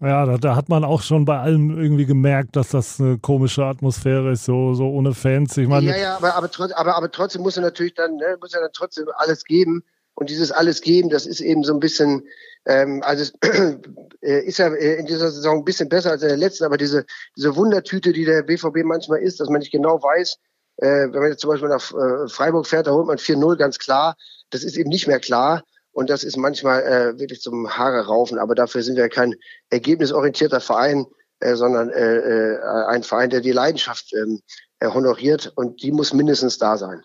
Ja, 0.00 0.26
da, 0.26 0.36
da, 0.36 0.56
hat 0.56 0.68
man 0.68 0.84
auch 0.84 1.00
schon 1.00 1.24
bei 1.24 1.38
allem 1.38 1.70
irgendwie 1.78 2.04
gemerkt, 2.04 2.54
dass 2.54 2.68
das 2.68 3.00
eine 3.00 3.16
komische 3.16 3.64
Atmosphäre 3.64 4.30
ist, 4.32 4.44
so, 4.44 4.74
so 4.74 4.90
ohne 4.90 5.14
Fans. 5.14 5.56
Ich 5.56 5.68
meine, 5.68 5.86
ja, 5.86 5.96
ja, 5.96 6.16
aber, 6.16 6.34
aber, 6.34 6.50
trotz, 6.50 6.72
aber, 6.72 6.96
aber 6.96 7.10
trotzdem 7.10 7.40
muss 7.40 7.56
er 7.56 7.62
natürlich 7.62 7.94
dann, 7.94 8.16
ne, 8.16 8.36
muss 8.38 8.52
er 8.52 8.60
dann 8.60 8.72
trotzdem 8.74 9.06
alles 9.16 9.44
geben. 9.44 9.82
Und 10.14 10.30
dieses 10.30 10.50
alles 10.50 10.80
geben, 10.82 11.10
das 11.10 11.26
ist 11.26 11.40
eben 11.40 11.62
so 11.62 11.74
ein 11.74 11.80
bisschen, 11.80 12.22
ähm, 12.66 13.02
also 13.04 13.22
es 13.22 13.34
äh, 14.22 14.44
ist 14.44 14.58
ja 14.58 14.68
äh, 14.68 14.96
in 14.96 15.06
dieser 15.06 15.30
Saison 15.30 15.58
ein 15.58 15.64
bisschen 15.64 15.88
besser 15.88 16.10
als 16.10 16.22
in 16.22 16.28
der 16.28 16.38
letzten, 16.38 16.64
aber 16.64 16.76
diese, 16.76 17.06
diese 17.36 17.56
Wundertüte, 17.56 18.12
die 18.12 18.24
der 18.24 18.42
BVB 18.42 18.84
manchmal 18.84 19.20
ist, 19.20 19.40
dass 19.40 19.48
man 19.48 19.60
nicht 19.60 19.72
genau 19.72 20.02
weiß, 20.02 20.38
äh, 20.78 21.08
wenn 21.10 21.20
man 21.20 21.30
jetzt 21.30 21.40
zum 21.40 21.50
Beispiel 21.50 21.68
nach 21.68 21.92
äh, 21.92 22.28
Freiburg 22.28 22.66
fährt, 22.66 22.86
da 22.86 22.92
holt 22.92 23.06
man 23.06 23.18
4-0 23.18 23.56
ganz 23.56 23.78
klar. 23.78 24.16
Das 24.50 24.62
ist 24.62 24.76
eben 24.76 24.90
nicht 24.90 25.06
mehr 25.06 25.20
klar. 25.20 25.62
Und 25.92 26.10
das 26.10 26.24
ist 26.24 26.36
manchmal 26.36 26.82
äh, 26.82 27.18
wirklich 27.18 27.40
zum 27.40 27.70
Haare 27.70 28.06
raufen. 28.06 28.38
Aber 28.38 28.54
dafür 28.54 28.82
sind 28.82 28.96
wir 28.96 29.08
kein 29.08 29.34
ergebnisorientierter 29.70 30.60
Verein, 30.60 31.06
äh, 31.40 31.54
sondern 31.54 31.88
äh, 31.88 32.16
äh, 32.16 32.58
ein 32.88 33.02
Verein, 33.02 33.30
der 33.30 33.40
die 33.40 33.52
Leidenschaft 33.52 34.12
ähm, 34.12 34.40
äh, 34.80 34.88
honoriert. 34.88 35.52
Und 35.56 35.82
die 35.82 35.92
muss 35.92 36.12
mindestens 36.12 36.58
da 36.58 36.76
sein. 36.76 37.02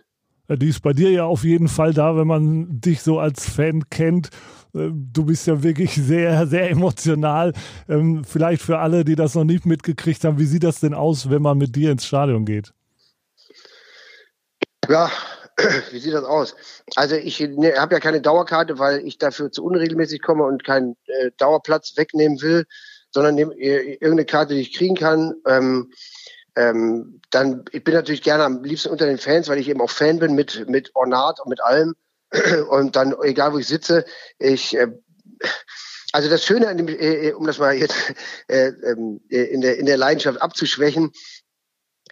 Die 0.49 0.67
ist 0.67 0.81
bei 0.81 0.91
dir 0.91 1.09
ja 1.09 1.23
auf 1.23 1.45
jeden 1.45 1.69
Fall 1.69 1.93
da, 1.93 2.17
wenn 2.17 2.27
man 2.27 2.81
dich 2.81 3.01
so 3.01 3.19
als 3.19 3.47
Fan 3.47 3.89
kennt. 3.89 4.27
Äh, 4.73 4.89
du 4.91 5.23
bist 5.23 5.47
ja 5.47 5.63
wirklich 5.63 5.95
sehr, 5.95 6.45
sehr 6.47 6.69
emotional. 6.69 7.53
Ähm, 7.87 8.25
vielleicht 8.25 8.61
für 8.61 8.79
alle, 8.79 9.05
die 9.05 9.15
das 9.15 9.35
noch 9.35 9.45
nicht 9.45 9.65
mitgekriegt 9.65 10.25
haben, 10.25 10.37
wie 10.37 10.45
sieht 10.45 10.63
das 10.63 10.81
denn 10.81 10.93
aus, 10.93 11.29
wenn 11.29 11.41
man 11.41 11.57
mit 11.57 11.77
dir 11.77 11.93
ins 11.93 12.05
Stadion 12.05 12.43
geht? 12.43 12.73
Ja, 14.91 15.09
wie 15.91 15.99
sieht 15.99 16.13
das 16.13 16.25
aus? 16.25 16.53
Also 16.97 17.15
ich 17.15 17.39
ne, 17.39 17.75
habe 17.77 17.93
ja 17.93 18.01
keine 18.01 18.19
Dauerkarte, 18.19 18.77
weil 18.77 19.07
ich 19.07 19.17
dafür 19.17 19.49
zu 19.49 19.63
unregelmäßig 19.63 20.21
komme 20.21 20.43
und 20.43 20.65
keinen 20.65 20.97
äh, 21.05 21.31
Dauerplatz 21.37 21.93
wegnehmen 21.95 22.41
will, 22.41 22.65
sondern 23.09 23.35
nehm, 23.35 23.51
äh, 23.51 23.93
irgendeine 23.93 24.25
Karte, 24.25 24.53
die 24.53 24.59
ich 24.59 24.75
kriegen 24.75 24.95
kann. 24.95 25.35
Ähm, 25.47 25.93
ähm, 26.57 27.21
dann, 27.29 27.63
ich 27.71 27.85
bin 27.85 27.93
natürlich 27.93 28.21
gerne 28.21 28.43
am 28.43 28.65
liebsten 28.65 28.89
unter 28.89 29.05
den 29.05 29.17
Fans, 29.17 29.47
weil 29.47 29.59
ich 29.59 29.69
eben 29.69 29.79
auch 29.79 29.89
Fan 29.89 30.19
bin 30.19 30.35
mit, 30.35 30.67
mit 30.67 30.91
Ornat 30.93 31.39
und 31.39 31.49
mit 31.49 31.63
allem. 31.63 31.95
Und 32.69 32.95
dann, 32.95 33.13
egal 33.23 33.51
wo 33.51 33.57
ich 33.57 33.67
sitze, 33.67 34.05
ich, 34.39 34.77
äh, 34.77 34.87
also 36.13 36.29
das 36.29 36.45
Schöne 36.45 36.69
an 36.69 36.77
dem, 36.77 36.87
äh, 36.87 37.27
äh 37.27 37.33
um 37.33 37.45
das 37.45 37.59
mal 37.59 37.73
jetzt 37.73 37.95
äh, 38.47 38.67
ähm, 38.67 39.21
äh, 39.29 39.43
in, 39.43 39.61
der, 39.61 39.77
in 39.77 39.85
der 39.85 39.97
Leidenschaft 39.97 40.41
abzuschwächen, 40.41 41.11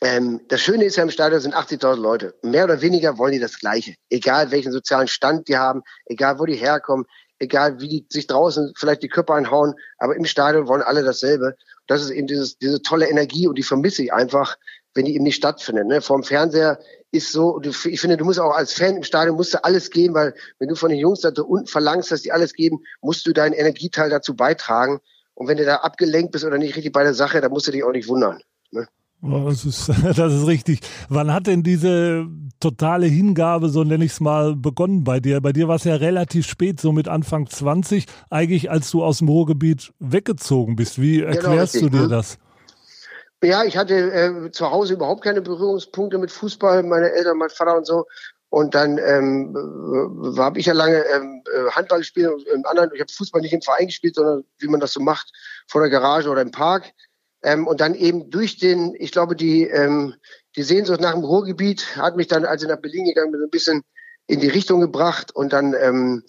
ähm, 0.02 0.42
das 0.48 0.62
Schöne 0.62 0.86
ist 0.86 0.96
ja 0.96 1.04
im 1.04 1.10
Stadion 1.10 1.42
sind 1.42 1.56
80.000 1.56 1.96
Leute. 1.98 2.36
Mehr 2.42 2.64
oder 2.64 2.82
weniger 2.82 3.18
wollen 3.18 3.34
die 3.34 3.40
das 3.40 3.60
Gleiche. 3.60 3.96
Egal 4.10 4.52
welchen 4.52 4.72
sozialen 4.72 5.08
Stand 5.08 5.48
die 5.48 5.58
haben, 5.58 5.82
egal 6.06 6.40
wo 6.40 6.46
die 6.46 6.56
herkommen, 6.56 7.06
egal 7.40 7.80
wie 7.80 7.88
die 7.88 8.06
sich 8.10 8.28
draußen 8.28 8.74
vielleicht 8.78 9.04
die 9.04 9.10
Köpfe 9.10 9.34
einhauen, 9.34 9.74
aber 9.98 10.16
im 10.16 10.26
Stadion 10.26 10.68
wollen 10.68 10.82
alle 10.82 11.04
dasselbe. 11.04 11.56
Das 11.88 12.02
ist 12.02 12.12
eben 12.12 12.28
dieses, 12.28 12.58
diese 12.58 12.82
tolle 12.82 13.10
Energie 13.10 13.48
und 13.48 13.58
die 13.58 13.64
vermisse 13.64 14.04
ich 14.04 14.14
einfach, 14.14 14.58
wenn 14.94 15.06
die 15.06 15.16
eben 15.16 15.24
nicht 15.24 15.36
stattfindet. 15.36 15.88
Ne? 15.88 16.02
Vorm 16.02 16.24
Fernseher 16.24 16.80
ist 17.12 17.32
so, 17.32 17.62
ich 17.62 18.00
finde, 18.00 18.18
du 18.18 18.26
musst 18.26 18.40
auch 18.40 18.56
als 18.56 18.74
Fan 18.74 18.98
im 18.98 19.04
Stadion 19.04 19.36
musst 19.36 19.54
du 19.54 19.64
alles 19.64 19.90
geben, 19.90 20.14
weil 20.14 20.34
wenn 20.60 20.70
du 20.70 20.76
von 20.76 20.90
den 20.90 21.00
Jungs 21.00 21.22
da 21.22 21.32
unten 21.42 21.68
verlangst, 21.68 22.12
dass 22.12 22.22
die 22.22 22.32
alles 22.32 22.54
geben, 22.54 22.84
musst 23.02 23.26
du 23.26 23.34
deinen 23.34 23.54
Energieteil 23.54 24.10
dazu 24.10 24.36
beitragen. 24.36 25.00
Und 25.34 25.48
wenn 25.48 25.58
du 25.58 25.66
da 25.66 25.78
abgelenkt 25.78 26.32
bist 26.32 26.46
oder 26.46 26.58
nicht 26.58 26.76
richtig 26.76 26.92
bei 26.92 27.04
der 27.04 27.14
Sache, 27.14 27.42
dann 27.42 27.52
musst 27.52 27.68
du 27.68 27.72
dich 27.72 27.84
auch 27.84 27.92
nicht 27.92 28.08
wundern. 28.08 28.42
Ne? 28.72 28.88
Das 29.22 29.66
ist, 29.66 29.90
das 30.18 30.34
ist 30.34 30.48
richtig. 30.48 30.80
Wann 31.10 31.34
hat 31.34 31.48
denn 31.48 31.64
diese 31.64 32.28
totale 32.60 33.06
Hingabe, 33.06 33.70
so 33.70 33.84
nenne 33.84 34.06
ich 34.06 34.14
es 34.14 34.20
mal, 34.20 34.56
begonnen 34.56 35.04
bei 35.04 35.20
dir? 35.20 35.42
Bei 35.42 35.52
dir 35.52 35.68
war 35.68 35.76
es 35.76 35.84
ja 35.84 35.96
relativ 35.96 36.48
spät, 36.48 36.80
so 36.80 36.92
mit 36.92 37.08
Anfang 37.08 37.48
20, 37.48 38.06
eigentlich 38.30 38.72
als 38.72 38.92
du 38.92 39.04
aus 39.04 39.20
dem 39.20 39.30
Ruhrgebiet 39.30 39.94
weggezogen 40.00 40.76
bist. 40.76 41.02
Wie 41.02 41.18
genau, 41.18 41.32
erklärst 41.32 41.74
genau, 41.74 41.88
du 41.88 41.98
dir 41.98 42.04
mhm. 42.06 42.10
das? 42.10 42.38
Ja, 43.42 43.64
ich 43.64 43.78
hatte 43.78 43.96
äh, 43.96 44.52
zu 44.52 44.70
Hause 44.70 44.96
überhaupt 44.96 45.24
keine 45.24 45.42
Berührungspunkte 45.42 46.18
mit 46.18 46.32
Fußball, 46.32 46.84
meine 46.84 47.12
Eltern, 47.12 47.38
mein 47.38 47.50
Vater 47.50 47.78
und 47.78 47.88
so. 47.88 48.06
Und 48.50 48.74
dann 48.74 48.98
ähm, 48.98 49.56
habe 50.38 50.60
ich 50.60 50.66
ja 50.66 50.74
lange 50.74 51.06
ähm, 51.16 51.44
äh, 51.54 51.70
Handball 51.72 52.00
gespielt 52.00 52.32
und 52.34 52.48
im 52.48 52.66
anderen, 52.66 52.90
ich 52.94 53.00
habe 53.00 53.12
Fußball 53.12 53.42
nicht 53.42 53.54
im 53.54 53.62
Verein 53.62 53.86
gespielt, 53.86 54.16
sondern 54.16 54.44
wie 54.58 54.68
man 54.68 54.80
das 54.80 54.94
so 54.94 55.00
macht, 55.00 55.32
vor 55.68 55.82
der 55.82 55.90
Garage 55.90 56.30
oder 56.30 56.42
im 56.42 56.52
Park. 56.52 56.92
Ähm, 57.42 57.68
und 57.68 57.82
dann 57.82 57.96
eben 57.96 58.30
durch 58.30 58.58
den, 58.58 58.96
ich 58.98 59.12
glaube, 59.12 59.36
die, 59.36 59.64
ähm, 59.64 60.16
die 60.56 60.64
Sehnsucht 60.64 61.00
nach 61.00 61.14
dem 61.14 61.24
Ruhrgebiet 61.24 61.96
hat 61.96 62.18
mich 62.18 62.28
dann, 62.28 62.46
als 62.46 62.64
ich 62.64 62.70
nach 62.70 62.82
Berlin 62.82 63.06
gegangen 63.06 63.32
bin, 63.32 63.40
so 63.40 63.48
ein 63.48 63.52
bisschen 63.52 63.84
in 64.28 64.40
die 64.40 64.50
Richtung 64.50 64.82
gebracht. 64.82 65.34
Und 65.34 65.54
dann, 65.54 65.74
ähm, 65.74 66.24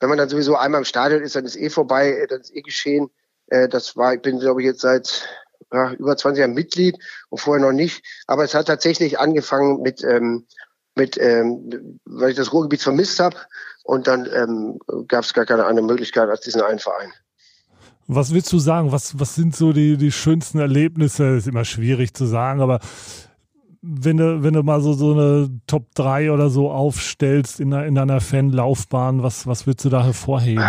wenn 0.00 0.08
man 0.08 0.18
dann 0.18 0.28
sowieso 0.28 0.56
einmal 0.56 0.80
im 0.80 0.84
Stadion 0.84 1.22
ist, 1.22 1.36
dann 1.36 1.44
ist 1.44 1.56
eh 1.56 1.70
vorbei, 1.70 2.10
äh, 2.10 2.26
dann 2.26 2.40
ist 2.40 2.54
eh 2.54 2.62
geschehen. 2.62 3.10
Äh, 3.48 3.68
das 3.68 3.96
war, 3.96 4.14
ich 4.14 4.22
bin, 4.22 4.40
glaube 4.40 4.60
ich, 4.60 4.66
jetzt 4.66 4.80
seit 4.80 5.28
ja, 5.72 5.92
über 5.92 6.16
20 6.16 6.40
Jahren 6.40 6.54
Mitglied 6.54 6.96
und 7.28 7.38
vorher 7.38 7.64
noch 7.64 7.72
nicht. 7.72 8.04
Aber 8.26 8.44
es 8.44 8.54
hat 8.54 8.66
tatsächlich 8.66 9.18
angefangen 9.18 9.82
mit, 9.82 10.02
ähm, 10.02 10.46
mit 10.94 11.16
ähm, 11.18 12.00
weil 12.04 12.30
ich 12.30 12.36
das 12.36 12.52
Ruhrgebiet 12.52 12.82
vermisst 12.82 13.20
habe. 13.20 13.36
Und 13.84 14.08
dann 14.08 14.28
ähm, 14.32 14.80
gab 15.06 15.24
es 15.24 15.32
gar 15.32 15.46
keine 15.46 15.64
andere 15.64 15.86
Möglichkeit 15.86 16.28
als 16.28 16.40
diesen 16.40 16.60
einen 16.60 16.80
Verein. 16.80 17.12
Was 18.06 18.32
willst 18.32 18.52
du 18.52 18.58
sagen? 18.58 18.92
Was, 18.92 19.18
was 19.18 19.34
sind 19.34 19.56
so 19.56 19.72
die, 19.72 19.96
die 19.96 20.12
schönsten 20.12 20.58
Erlebnisse? 20.58 21.36
Ist 21.36 21.48
immer 21.48 21.64
schwierig 21.64 22.14
zu 22.14 22.26
sagen, 22.26 22.60
aber 22.60 22.80
wenn 23.82 24.16
du, 24.16 24.42
wenn 24.42 24.54
du 24.54 24.62
mal 24.62 24.80
so, 24.80 24.92
so 24.94 25.12
eine 25.12 25.50
Top 25.66 25.94
3 25.94 26.32
oder 26.32 26.50
so 26.50 26.70
aufstellst 26.70 27.60
in, 27.60 27.72
in 27.72 27.94
deiner 27.94 28.20
Fanlaufbahn, 28.20 29.22
was, 29.22 29.46
was 29.46 29.66
würdest 29.66 29.84
du 29.84 29.90
da 29.90 30.04
hervorheben? 30.04 30.64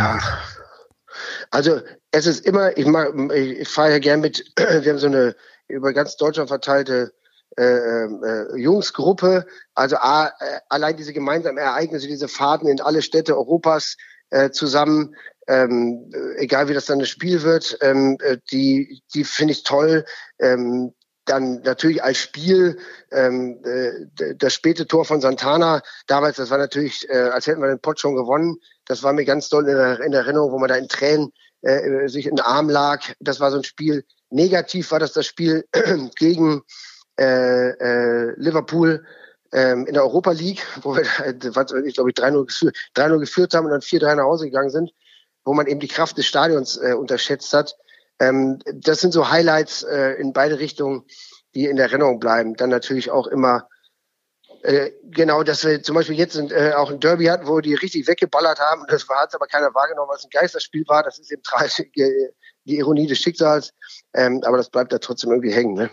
Also 1.50 1.80
es 2.12 2.28
ist 2.28 2.46
immer, 2.46 2.78
ich, 2.78 2.86
mag, 2.86 3.14
ich 3.32 3.68
fahre 3.68 3.92
ja 3.92 4.00
gern 4.00 4.22
mit, 4.22 4.44
wir 4.58 4.92
haben 4.92 5.00
so 5.00 5.08
eine 5.08 5.36
über 5.68 5.94
ganz 5.94 6.16
Deutschland 6.18 6.50
verteilte 6.50 7.12
äh, 7.58 7.64
äh, 7.64 8.58
Jungsgruppe. 8.58 9.46
Also 9.74 9.98
a, 9.98 10.28
äh, 10.28 10.60
allein 10.70 10.96
diese 10.96 11.14
gemeinsamen 11.14 11.58
Ereignisse, 11.58 12.08
diese 12.08 12.28
Fahrten 12.28 12.68
in 12.68 12.82
alle 12.82 13.02
Städte 13.02 13.36
Europas 13.36 13.98
äh, 14.30 14.52
zusammen, 14.52 15.16
ähm, 15.48 16.12
egal 16.38 16.68
wie 16.68 16.74
das 16.74 16.86
dann 16.86 17.00
das 17.00 17.10
Spiel 17.10 17.42
wird, 17.44 17.78
ähm, 17.82 18.18
äh, 18.22 18.38
die, 18.52 19.02
die 19.14 19.24
finde 19.24 19.54
ich 19.54 19.64
toll. 19.64 20.06
Ähm, 20.40 20.94
dann 21.26 21.62
natürlich 21.62 22.04
als 22.04 22.18
Spiel 22.18 22.78
ähm, 23.12 23.60
äh, 23.64 24.36
das 24.36 24.54
späte 24.54 24.88
Tor 24.88 25.06
von 25.06 25.20
Santana 25.20 25.82
damals, 26.08 26.38
das 26.38 26.50
war 26.50 26.58
natürlich, 26.58 27.08
äh, 27.10 27.18
als 27.18 27.48
hätten 27.48 27.62
wir 27.62 27.68
den 27.68 27.82
Pott 27.82 28.00
schon 28.00 28.16
gewonnen. 28.16 28.58
Das 28.86 29.04
war 29.04 29.14
mir 29.14 29.26
ganz 29.26 29.50
toll 29.50 29.68
in, 29.68 29.78
in 30.06 30.14
Erinnerung, 30.14 30.52
wo 30.52 30.60
man 30.60 30.70
da 30.70 30.76
in 30.76 30.88
Tränen 30.88 31.34
äh, 31.62 32.08
sich 32.08 32.28
in 32.28 32.38
den 32.38 32.46
Arm 32.46 32.70
lag. 32.70 33.02
Das 33.20 33.40
war 33.40 33.52
so 33.52 33.58
ein 33.58 33.64
Spiel. 33.64 34.06
Negativ 34.30 34.92
war 34.92 35.00
das 35.00 35.14
das 35.14 35.26
Spiel 35.26 35.66
gegen 36.16 36.62
äh, 37.20 37.70
äh, 37.72 38.34
Liverpool 38.38 39.06
ähm, 39.52 39.86
in 39.86 39.94
der 39.94 40.04
Europa 40.04 40.32
League, 40.32 40.66
wo 40.82 40.96
wir, 40.96 41.06
was, 41.56 41.74
ich 41.74 41.96
glaube, 41.96 42.12
3-0 42.12 42.46
geführt, 42.46 42.78
3 42.94 43.18
geführt 43.18 43.54
haben 43.54 43.66
und 43.66 43.72
dann 43.72 43.82
4-3 43.82 44.16
nach 44.16 44.24
Hause 44.24 44.46
gegangen 44.46 44.70
sind 44.70 44.92
wo 45.48 45.54
man 45.54 45.68
eben 45.68 45.80
die 45.80 45.88
Kraft 45.88 46.18
des 46.18 46.26
Stadions 46.26 46.76
äh, 46.76 46.94
unterschätzt 46.94 47.54
hat. 47.54 47.78
Ähm, 48.20 48.60
das 48.66 49.00
sind 49.00 49.14
so 49.14 49.30
Highlights 49.32 49.82
äh, 49.82 50.12
in 50.20 50.34
beide 50.34 50.60
Richtungen, 50.60 51.06
die 51.56 51.68
in 51.68 51.78
Erinnerung 51.78 52.20
bleiben. 52.20 52.56
Dann 52.56 52.70
natürlich 52.70 53.12
auch 53.12 53.28
immer 53.28 53.70
äh, 54.64 54.92
genau, 55.04 55.44
dass 55.44 55.64
wir 55.64 55.82
zum 55.82 55.96
Beispiel 55.96 56.18
jetzt 56.18 56.36
äh, 56.36 56.74
auch 56.76 56.92
ein 56.92 57.00
Derby 57.00 57.26
hatten, 57.26 57.48
wo 57.48 57.62
die 57.62 57.76
richtig 57.76 58.08
weggeballert 58.08 58.60
haben. 58.60 58.84
Das 58.90 59.08
hat 59.08 59.34
aber 59.34 59.48
keiner 59.48 59.74
wahrgenommen, 59.74 60.10
weil 60.10 60.18
es 60.18 60.26
ein 60.26 60.30
Geisterspiel 60.32 60.84
war. 60.88 61.04
Das 61.04 61.18
ist 61.18 61.32
eben 61.32 61.42
die 62.66 62.78
Ironie 62.78 63.08
des 63.08 63.20
Schicksals. 63.20 63.72
Ähm, 64.14 64.42
aber 64.44 64.58
das 64.58 64.70
bleibt 64.70 64.92
da 64.92 64.98
trotzdem 64.98 65.32
irgendwie 65.32 65.54
hängen. 65.54 65.76
Ne? 65.76 65.90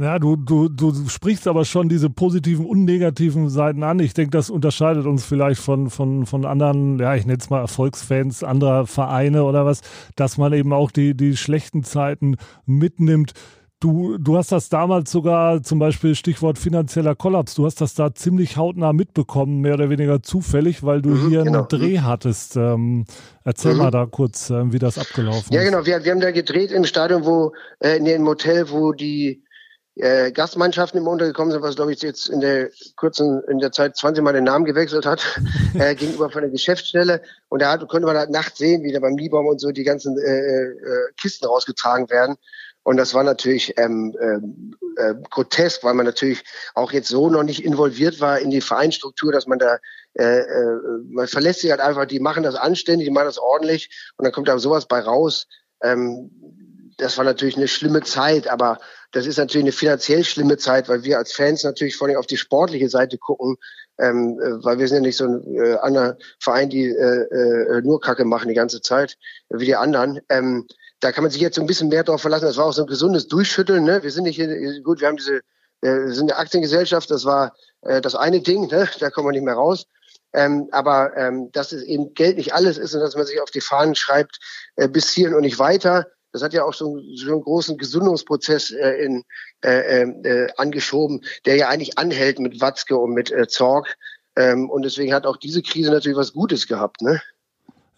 Ja, 0.00 0.18
du, 0.18 0.36
du, 0.36 0.70
du 0.70 1.08
sprichst 1.10 1.46
aber 1.46 1.66
schon 1.66 1.90
diese 1.90 2.08
positiven 2.08 2.64
und 2.64 2.86
negativen 2.86 3.50
Seiten 3.50 3.82
an. 3.82 3.98
Ich 3.98 4.14
denke, 4.14 4.30
das 4.30 4.48
unterscheidet 4.48 5.04
uns 5.04 5.26
vielleicht 5.26 5.60
von, 5.60 5.90
von, 5.90 6.24
von 6.24 6.46
anderen, 6.46 6.98
ja, 6.98 7.14
ich 7.16 7.26
nenne 7.26 7.36
es 7.38 7.50
mal 7.50 7.60
Erfolgsfans 7.60 8.42
anderer 8.42 8.86
Vereine 8.86 9.44
oder 9.44 9.66
was, 9.66 9.82
dass 10.16 10.38
man 10.38 10.54
eben 10.54 10.72
auch 10.72 10.90
die, 10.90 11.14
die 11.14 11.36
schlechten 11.36 11.84
Zeiten 11.84 12.36
mitnimmt. 12.64 13.34
Du, 13.78 14.16
du 14.16 14.38
hast 14.38 14.52
das 14.52 14.70
damals 14.70 15.10
sogar, 15.10 15.62
zum 15.62 15.78
Beispiel 15.78 16.14
Stichwort 16.14 16.56
finanzieller 16.56 17.14
Kollaps, 17.14 17.54
du 17.54 17.66
hast 17.66 17.82
das 17.82 17.92
da 17.92 18.14
ziemlich 18.14 18.56
hautnah 18.56 18.94
mitbekommen, 18.94 19.60
mehr 19.60 19.74
oder 19.74 19.90
weniger 19.90 20.22
zufällig, 20.22 20.82
weil 20.82 21.02
du 21.02 21.10
mhm, 21.10 21.28
hier 21.28 21.44
genau. 21.44 21.58
einen 21.58 21.68
Dreh 21.68 21.98
mhm. 21.98 22.04
hattest. 22.04 22.56
Ähm, 22.56 23.04
erzähl 23.44 23.72
mhm. 23.74 23.78
mal 23.78 23.90
da 23.90 24.06
kurz, 24.06 24.48
äh, 24.48 24.72
wie 24.72 24.78
das 24.78 24.96
abgelaufen 24.96 25.50
ist. 25.50 25.52
Ja, 25.52 25.62
genau, 25.62 25.84
wir, 25.84 26.02
wir 26.02 26.10
haben 26.10 26.20
da 26.20 26.30
gedreht 26.30 26.72
im 26.72 26.84
Stadion, 26.84 27.26
wo, 27.26 27.52
äh, 27.80 27.98
in 27.98 28.06
dem 28.06 28.26
Hotel, 28.26 28.70
wo 28.70 28.92
die 28.92 29.42
äh, 30.00 30.32
Gastmannschaften 30.32 30.98
immer 30.98 31.10
untergekommen 31.10 31.52
sind, 31.52 31.62
was 31.62 31.76
glaube 31.76 31.92
ich 31.92 32.02
jetzt 32.02 32.28
in 32.28 32.40
der 32.40 32.70
kurzen, 32.96 33.42
in 33.48 33.58
der 33.58 33.72
Zeit 33.72 33.96
20 33.96 34.22
Mal 34.22 34.32
den 34.32 34.44
Namen 34.44 34.64
gewechselt 34.64 35.06
hat, 35.06 35.22
äh, 35.74 35.94
gegenüber 35.94 36.30
von 36.30 36.42
der 36.42 36.50
Geschäftsstelle. 36.50 37.22
Und 37.48 37.62
da 37.62 37.72
hat, 37.72 37.86
konnte 37.88 38.06
man 38.06 38.16
halt 38.16 38.30
nachts 38.30 38.58
sehen, 38.58 38.82
wie 38.82 38.92
da 38.92 39.00
beim 39.00 39.16
Liebaum 39.16 39.46
und 39.46 39.60
so 39.60 39.70
die 39.70 39.84
ganzen 39.84 40.18
äh, 40.18 40.30
äh, 40.30 41.12
Kisten 41.16 41.46
rausgetragen 41.46 42.10
werden. 42.10 42.36
Und 42.82 42.96
das 42.96 43.12
war 43.12 43.22
natürlich 43.22 43.74
ähm, 43.76 44.16
ähm, 44.20 44.74
äh, 44.96 45.14
grotesk, 45.30 45.84
weil 45.84 45.94
man 45.94 46.06
natürlich 46.06 46.42
auch 46.74 46.92
jetzt 46.92 47.08
so 47.08 47.28
noch 47.28 47.42
nicht 47.42 47.64
involviert 47.64 48.20
war 48.20 48.38
in 48.38 48.50
die 48.50 48.62
Vereinsstruktur, 48.62 49.32
dass 49.32 49.46
man 49.46 49.58
da, 49.58 49.78
äh, 50.14 50.40
äh, 50.40 50.78
man 51.08 51.26
verlässt 51.26 51.60
sich 51.60 51.70
halt 51.70 51.80
einfach, 51.80 52.06
die 52.06 52.20
machen 52.20 52.42
das 52.42 52.54
anständig, 52.54 53.06
die 53.06 53.12
machen 53.12 53.26
das 53.26 53.38
ordentlich 53.38 53.90
und 54.16 54.24
dann 54.24 54.32
kommt 54.32 54.48
da 54.48 54.58
sowas 54.58 54.86
bei 54.86 55.00
raus. 55.00 55.46
Ähm, 55.82 56.30
das 57.00 57.18
war 57.18 57.24
natürlich 57.24 57.56
eine 57.56 57.68
schlimme 57.68 58.02
Zeit, 58.02 58.48
aber 58.48 58.78
das 59.12 59.26
ist 59.26 59.38
natürlich 59.38 59.64
eine 59.64 59.72
finanziell 59.72 60.24
schlimme 60.24 60.56
Zeit, 60.56 60.88
weil 60.88 61.02
wir 61.02 61.18
als 61.18 61.32
Fans 61.32 61.64
natürlich 61.64 61.96
vor 61.96 62.08
allem 62.08 62.16
auf 62.16 62.26
die 62.26 62.36
sportliche 62.36 62.88
Seite 62.88 63.18
gucken, 63.18 63.56
ähm, 63.98 64.38
äh, 64.40 64.64
weil 64.64 64.78
wir 64.78 64.86
sind 64.86 64.96
ja 64.96 65.02
nicht 65.02 65.16
so 65.16 65.24
ein 65.24 65.56
äh, 65.56 65.76
anderer 65.76 66.16
Verein, 66.38 66.70
die 66.70 66.86
äh, 66.86 67.22
äh, 67.22 67.82
nur 67.82 68.00
Kacke 68.00 68.24
machen 68.24 68.48
die 68.48 68.54
ganze 68.54 68.80
Zeit, 68.80 69.16
wie 69.48 69.66
die 69.66 69.76
anderen. 69.76 70.20
Ähm, 70.28 70.66
da 71.00 71.12
kann 71.12 71.24
man 71.24 71.30
sich 71.30 71.40
jetzt 71.40 71.56
so 71.56 71.60
ein 71.60 71.66
bisschen 71.66 71.88
mehr 71.88 72.04
darauf 72.04 72.20
verlassen. 72.20 72.44
Das 72.44 72.56
war 72.56 72.66
auch 72.66 72.72
so 72.72 72.82
ein 72.82 72.86
gesundes 72.86 73.26
Durchschütteln. 73.26 73.84
Ne? 73.84 74.02
Wir 74.02 74.10
sind 74.10 74.24
nicht 74.24 74.36
hier, 74.36 74.82
gut, 74.82 75.00
wir 75.00 75.08
haben 75.08 75.16
diese, 75.16 75.40
äh, 75.80 76.08
sind 76.08 76.30
eine 76.30 76.38
Aktiengesellschaft, 76.38 77.10
das 77.10 77.24
war 77.24 77.54
äh, 77.82 78.00
das 78.00 78.14
eine 78.14 78.40
Ding, 78.40 78.68
ne? 78.68 78.88
da 79.00 79.10
kommen 79.10 79.28
wir 79.28 79.32
nicht 79.32 79.44
mehr 79.44 79.54
raus. 79.54 79.86
Ähm, 80.32 80.68
aber 80.70 81.16
ähm, 81.16 81.50
dass 81.50 81.72
es 81.72 81.82
eben 81.82 82.14
Geld 82.14 82.36
nicht 82.36 82.54
alles 82.54 82.78
ist 82.78 82.94
und 82.94 83.00
dass 83.00 83.16
man 83.16 83.26
sich 83.26 83.40
auf 83.40 83.50
die 83.50 83.60
Fahnen 83.60 83.96
schreibt, 83.96 84.38
äh, 84.76 84.88
bis 84.88 85.10
hierhin 85.10 85.34
und 85.34 85.42
nicht 85.42 85.58
weiter, 85.58 86.06
das 86.32 86.42
hat 86.42 86.52
ja 86.52 86.64
auch 86.64 86.74
so, 86.74 87.00
so 87.14 87.32
einen 87.32 87.42
großen 87.42 87.76
Gesundungsprozess 87.76 88.70
äh, 88.70 89.04
in, 89.04 89.24
äh, 89.64 90.02
ähm, 90.02 90.22
äh, 90.24 90.48
angeschoben, 90.56 91.24
der 91.44 91.56
ja 91.56 91.68
eigentlich 91.68 91.98
anhält 91.98 92.38
mit 92.38 92.60
Watzke 92.60 92.96
und 92.96 93.12
mit 93.12 93.30
äh, 93.30 93.48
Zorg. 93.48 93.96
Ähm, 94.36 94.70
und 94.70 94.82
deswegen 94.82 95.12
hat 95.12 95.26
auch 95.26 95.36
diese 95.36 95.62
Krise 95.62 95.90
natürlich 95.90 96.18
was 96.18 96.32
Gutes 96.32 96.66
gehabt. 96.66 97.02
Ne? 97.02 97.20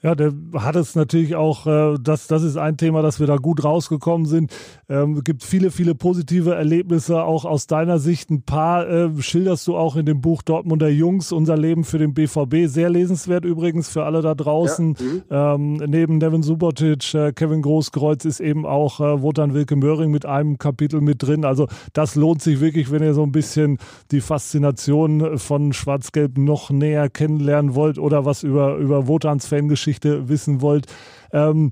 Ja, 0.04 0.16
der 0.16 0.32
hat 0.54 0.74
es 0.74 0.96
natürlich 0.96 1.36
auch, 1.36 1.64
äh, 1.68 1.96
das, 2.02 2.26
das 2.26 2.42
ist 2.42 2.56
ein 2.56 2.76
Thema, 2.76 3.02
dass 3.02 3.20
wir 3.20 3.28
da 3.28 3.36
gut 3.36 3.62
rausgekommen 3.62 4.26
sind. 4.26 4.52
Ähm, 4.88 5.22
gibt 5.22 5.44
viele, 5.44 5.70
viele 5.70 5.94
positive 5.94 6.56
Erlebnisse 6.56 7.22
auch 7.22 7.44
aus 7.44 7.68
deiner 7.68 8.00
Sicht. 8.00 8.28
Ein 8.28 8.42
paar 8.42 8.88
äh, 8.88 9.22
schilderst 9.22 9.64
du 9.68 9.76
auch 9.76 9.94
in 9.94 10.04
dem 10.04 10.20
Buch 10.20 10.42
Dortmunder 10.42 10.88
Jungs, 10.88 11.30
unser 11.30 11.56
Leben 11.56 11.84
für 11.84 11.98
den 11.98 12.14
BVB. 12.14 12.66
Sehr 12.66 12.90
lesenswert 12.90 13.44
übrigens 13.44 13.90
für 13.90 14.02
alle 14.02 14.22
da 14.22 14.34
draußen. 14.34 14.96
Ja, 15.30 15.56
mhm. 15.56 15.78
ähm, 15.80 15.90
neben 15.90 16.18
Devin 16.18 16.42
Subotic, 16.42 17.14
äh, 17.14 17.32
Kevin 17.32 17.62
Großkreuz 17.62 18.24
ist 18.24 18.40
eben 18.40 18.66
auch 18.66 18.98
äh, 18.98 19.22
Wotan 19.22 19.54
Wilke 19.54 19.76
Möhring 19.76 20.10
mit 20.10 20.26
einem 20.26 20.58
Kapitel 20.58 21.00
mit 21.00 21.22
drin. 21.22 21.44
Also 21.44 21.68
das 21.92 22.16
lohnt 22.16 22.42
sich 22.42 22.60
wirklich, 22.60 22.90
wenn 22.90 23.04
ihr 23.04 23.14
so 23.14 23.22
ein 23.22 23.30
bisschen 23.30 23.78
die 24.10 24.20
Faszination 24.20 25.38
von 25.38 25.72
Schwarz-Gelb 25.72 26.38
noch 26.38 26.70
näher 26.70 27.08
kennenlernen 27.08 27.76
wollt 27.76 28.00
oder 28.00 28.24
was 28.24 28.42
über, 28.42 28.78
über 28.78 29.06
Wotans 29.06 29.46
Fangeschichte 29.46 29.91
Geschichte 29.92 30.28
wissen 30.28 30.60
wollt. 30.60 30.86
Ähm, 31.32 31.70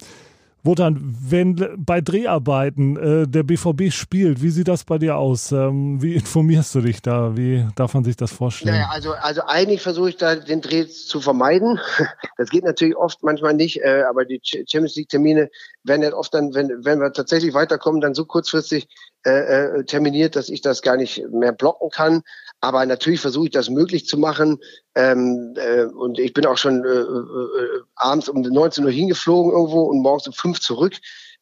Wotan, 0.62 1.16
wenn 1.18 1.56
bei 1.78 2.02
Dreharbeiten 2.02 2.96
äh, 2.98 3.26
der 3.26 3.44
BVB 3.44 3.90
spielt, 3.90 4.42
wie 4.42 4.50
sieht 4.50 4.68
das 4.68 4.84
bei 4.84 4.98
dir 4.98 5.16
aus? 5.16 5.52
Ähm, 5.52 6.02
wie 6.02 6.14
informierst 6.14 6.74
du 6.74 6.82
dich 6.82 7.00
da? 7.00 7.34
Wie 7.34 7.66
darf 7.76 7.94
man 7.94 8.04
sich 8.04 8.14
das 8.14 8.30
vorstellen? 8.30 8.74
Naja, 8.74 8.90
also, 8.92 9.12
also 9.12 9.40
eigentlich 9.46 9.80
versuche 9.80 10.10
ich 10.10 10.18
da 10.18 10.36
den 10.36 10.60
Dreh 10.60 10.86
zu 10.86 11.20
vermeiden. 11.20 11.80
Das 12.36 12.48
geht 12.48 12.64
natürlich 12.64 12.96
oft, 12.96 13.22
manchmal 13.22 13.52
nicht, 13.52 13.82
äh, 13.82 14.02
aber 14.08 14.24
die 14.24 14.40
Champions 14.42 14.96
League-Termine 14.96 15.50
werden 15.84 16.02
ja 16.02 16.12
oft 16.14 16.32
dann, 16.32 16.54
wenn, 16.54 16.70
wenn 16.84 16.98
wir 16.98 17.12
tatsächlich 17.12 17.52
weiterkommen, 17.52 18.00
dann 18.00 18.14
so 18.14 18.24
kurzfristig 18.24 18.88
äh, 19.26 19.30
äh, 19.30 19.84
terminiert, 19.84 20.36
dass 20.36 20.48
ich 20.48 20.62
das 20.62 20.80
gar 20.80 20.96
nicht 20.96 21.22
mehr 21.30 21.52
blocken 21.52 21.90
kann. 21.90 22.22
Aber 22.60 22.84
natürlich 22.84 23.20
versuche 23.20 23.46
ich 23.46 23.52
das 23.52 23.70
möglich 23.70 24.06
zu 24.06 24.18
machen. 24.18 24.58
Ähm, 24.94 25.54
äh, 25.56 25.84
und 25.84 26.18
ich 26.18 26.34
bin 26.34 26.46
auch 26.46 26.58
schon 26.58 26.84
äh, 26.84 26.88
äh, 26.88 27.80
abends 27.94 28.28
um 28.28 28.42
19 28.42 28.84
Uhr 28.84 28.90
hingeflogen 28.90 29.52
irgendwo 29.52 29.82
und 29.84 30.00
morgens 30.00 30.26
um 30.26 30.32
fünf 30.34 30.60
zurück. 30.60 30.94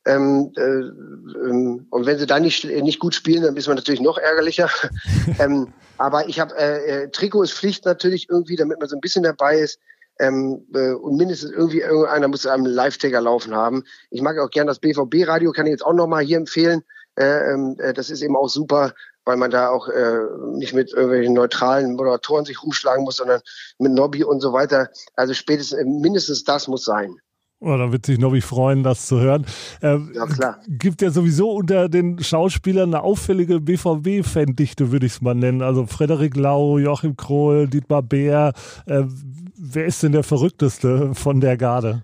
Ähm, 0.06 0.52
äh, 0.56 0.62
ähm, 0.62 1.86
und 1.90 2.06
wenn 2.06 2.18
sie 2.18 2.26
da 2.26 2.38
nicht, 2.38 2.64
nicht 2.64 2.98
gut 2.98 3.14
spielen, 3.14 3.42
dann 3.42 3.56
ist 3.56 3.66
man 3.66 3.76
natürlich 3.76 4.00
noch 4.00 4.16
ärgerlicher. 4.16 4.70
ähm, 5.38 5.72
aber 5.98 6.28
ich 6.28 6.38
habe, 6.38 6.56
äh, 6.56 7.04
äh, 7.04 7.10
Trikot 7.10 7.42
ist 7.42 7.52
Pflicht 7.52 7.84
natürlich 7.84 8.28
irgendwie, 8.30 8.56
damit 8.56 8.78
man 8.78 8.88
so 8.88 8.96
ein 8.96 9.00
bisschen 9.00 9.24
dabei 9.24 9.58
ist. 9.58 9.78
Ähm, 10.20 10.66
äh, 10.74 10.92
und 10.92 11.16
mindestens 11.16 11.50
irgendwie 11.50 11.80
irgendeiner 11.80 12.28
muss 12.28 12.46
einen 12.46 12.64
Live-Tagger 12.64 13.20
laufen 13.20 13.54
haben. 13.54 13.84
Ich 14.10 14.22
mag 14.22 14.38
auch 14.38 14.50
gern 14.50 14.66
das 14.66 14.78
BVB-Radio, 14.78 15.52
kann 15.52 15.66
ich 15.66 15.72
jetzt 15.72 15.86
auch 15.86 15.92
nochmal 15.92 16.24
hier 16.24 16.38
empfehlen. 16.38 16.82
Äh, 17.16 17.52
ähm, 17.52 17.76
äh, 17.78 17.92
das 17.92 18.10
ist 18.10 18.22
eben 18.22 18.36
auch 18.36 18.48
super, 18.48 18.94
weil 19.28 19.36
man 19.36 19.50
da 19.50 19.68
auch 19.68 19.88
äh, 19.88 20.20
nicht 20.54 20.72
mit 20.72 20.94
irgendwelchen 20.94 21.34
neutralen 21.34 21.96
Moderatoren 21.96 22.46
sich 22.46 22.62
rumschlagen 22.62 23.04
muss, 23.04 23.16
sondern 23.16 23.42
mit 23.78 23.92
Nobby 23.92 24.24
und 24.24 24.40
so 24.40 24.54
weiter. 24.54 24.88
Also 25.16 25.34
spätestens, 25.34 25.80
äh, 25.80 25.84
mindestens 25.84 26.44
das 26.44 26.66
muss 26.66 26.86
sein. 26.86 27.14
Oh, 27.60 27.76
dann 27.76 27.92
wird 27.92 28.06
sich 28.06 28.18
Nobby 28.18 28.40
freuen, 28.40 28.82
das 28.82 29.04
zu 29.04 29.20
hören. 29.20 29.44
Äh, 29.82 29.98
ja, 30.14 30.24
klar. 30.24 30.62
Gibt 30.66 31.02
ja 31.02 31.10
sowieso 31.10 31.50
unter 31.50 31.90
den 31.90 32.22
Schauspielern 32.22 32.94
eine 32.94 33.02
auffällige 33.02 33.60
BVB-Fandichte, 33.60 34.92
würde 34.92 35.04
ich 35.04 35.12
es 35.12 35.20
mal 35.20 35.34
nennen. 35.34 35.60
Also 35.60 35.84
Frederik 35.84 36.34
Lau, 36.34 36.78
Joachim 36.78 37.14
Krohl, 37.14 37.68
Dietmar 37.68 38.02
Beer. 38.02 38.54
Äh, 38.86 39.02
wer 39.58 39.84
ist 39.84 40.02
denn 40.02 40.12
der 40.12 40.22
Verrückteste 40.22 41.14
von 41.14 41.42
der 41.42 41.58
Garde? 41.58 42.02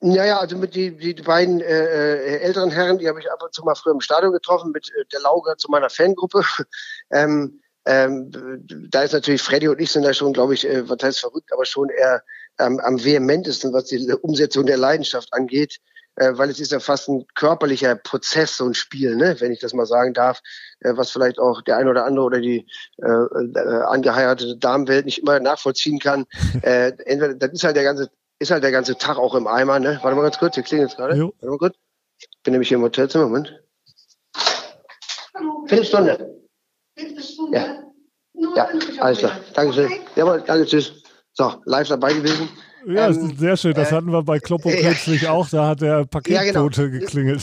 Ja, 0.00 0.24
ja, 0.24 0.38
also 0.38 0.56
mit 0.56 0.76
die, 0.76 0.96
die 0.96 1.14
beiden 1.14 1.60
äh, 1.60 1.64
äh, 1.64 2.38
älteren 2.38 2.70
Herren, 2.70 2.98
die 2.98 3.08
habe 3.08 3.18
ich 3.18 3.30
ab 3.32 3.42
und 3.42 3.52
zu 3.52 3.64
mal 3.64 3.74
früher 3.74 3.94
im 3.94 4.00
Stadion 4.00 4.32
getroffen, 4.32 4.70
mit 4.70 4.88
äh, 4.90 5.04
der 5.12 5.20
Lauger 5.20 5.56
zu 5.56 5.70
meiner 5.70 5.90
Fangruppe. 5.90 6.42
ähm, 7.10 7.60
ähm, 7.84 8.30
da 8.90 9.02
ist 9.02 9.12
natürlich 9.12 9.42
Freddy 9.42 9.66
und 9.66 9.80
ich 9.80 9.90
sind 9.90 10.04
da 10.04 10.12
schon, 10.14 10.32
glaube 10.32 10.54
ich, 10.54 10.68
äh, 10.68 10.88
was 10.88 10.98
heißt 11.02 11.20
verrückt, 11.20 11.52
aber 11.52 11.64
schon 11.64 11.88
eher 11.88 12.22
ähm, 12.60 12.80
am 12.80 13.02
vehementesten, 13.02 13.72
was 13.72 13.86
die 13.86 14.12
Umsetzung 14.22 14.66
der 14.66 14.76
Leidenschaft 14.76 15.32
angeht, 15.32 15.78
äh, 16.16 16.32
weil 16.34 16.50
es 16.50 16.60
ist 16.60 16.70
ja 16.70 16.80
fast 16.80 17.08
ein 17.08 17.24
körperlicher 17.34 17.96
Prozess, 17.96 18.56
so 18.56 18.66
ein 18.66 18.74
Spiel, 18.74 19.16
ne, 19.16 19.36
wenn 19.40 19.52
ich 19.52 19.60
das 19.60 19.72
mal 19.72 19.86
sagen 19.86 20.14
darf, 20.14 20.40
äh, 20.80 20.92
was 20.96 21.10
vielleicht 21.10 21.38
auch 21.38 21.62
der 21.62 21.76
ein 21.76 21.88
oder 21.88 22.04
andere 22.04 22.24
oder 22.26 22.40
die 22.40 22.66
äh, 23.02 23.08
äh, 23.08 23.82
angeheiratete 23.84 24.56
Damenwelt 24.58 25.06
nicht 25.06 25.18
immer 25.18 25.40
nachvollziehen 25.40 25.98
kann. 25.98 26.26
äh, 26.62 26.92
entweder, 27.06 27.34
das 27.34 27.52
ist 27.52 27.64
halt 27.64 27.76
der 27.76 27.84
ganze, 27.84 28.10
ist 28.38 28.50
halt 28.50 28.62
der 28.62 28.72
ganze 28.72 28.96
Tag 28.96 29.18
auch 29.18 29.34
im 29.34 29.46
Eimer, 29.46 29.78
ne? 29.80 29.98
Warte 30.02 30.16
mal 30.16 30.22
ganz 30.22 30.38
kurz, 30.38 30.54
hier 30.54 30.64
klingelt 30.64 30.90
es 30.90 30.96
gerade. 30.96 31.18
Warte 31.18 31.46
mal 31.46 31.58
kurz. 31.58 31.76
Ich 32.18 32.28
bin 32.42 32.52
nämlich 32.52 32.68
hier 32.68 32.76
im 32.76 32.82
Hotelzimmer, 32.82 33.24
Moment. 33.24 33.62
Viertelstunde. 35.66 36.40
Viertelstunde? 36.96 37.58
Ja. 37.58 37.88
Ja, 38.54 38.68
alles 39.00 39.18
klar. 39.18 39.40
Dankeschön. 39.54 39.90
Jawohl, 40.14 40.42
danke, 40.46 40.66
tschüss. 40.66 41.02
So, 41.32 41.54
live 41.64 41.88
dabei 41.88 42.12
gewesen. 42.12 42.48
Ja, 42.86 43.08
ähm, 43.08 43.36
sehr 43.36 43.56
schön. 43.56 43.74
Das 43.74 43.90
äh, 43.90 43.94
hatten 43.94 44.10
wir 44.10 44.22
bei 44.22 44.38
Kloppo 44.38 44.70
äh, 44.70 44.76
kürzlich 44.82 45.28
auch. 45.28 45.48
Da 45.48 45.68
hat 45.68 45.80
der 45.80 46.06
Paketbote 46.06 46.82
ja, 46.82 46.88
genau. 46.88 47.00
geklingelt. 47.00 47.42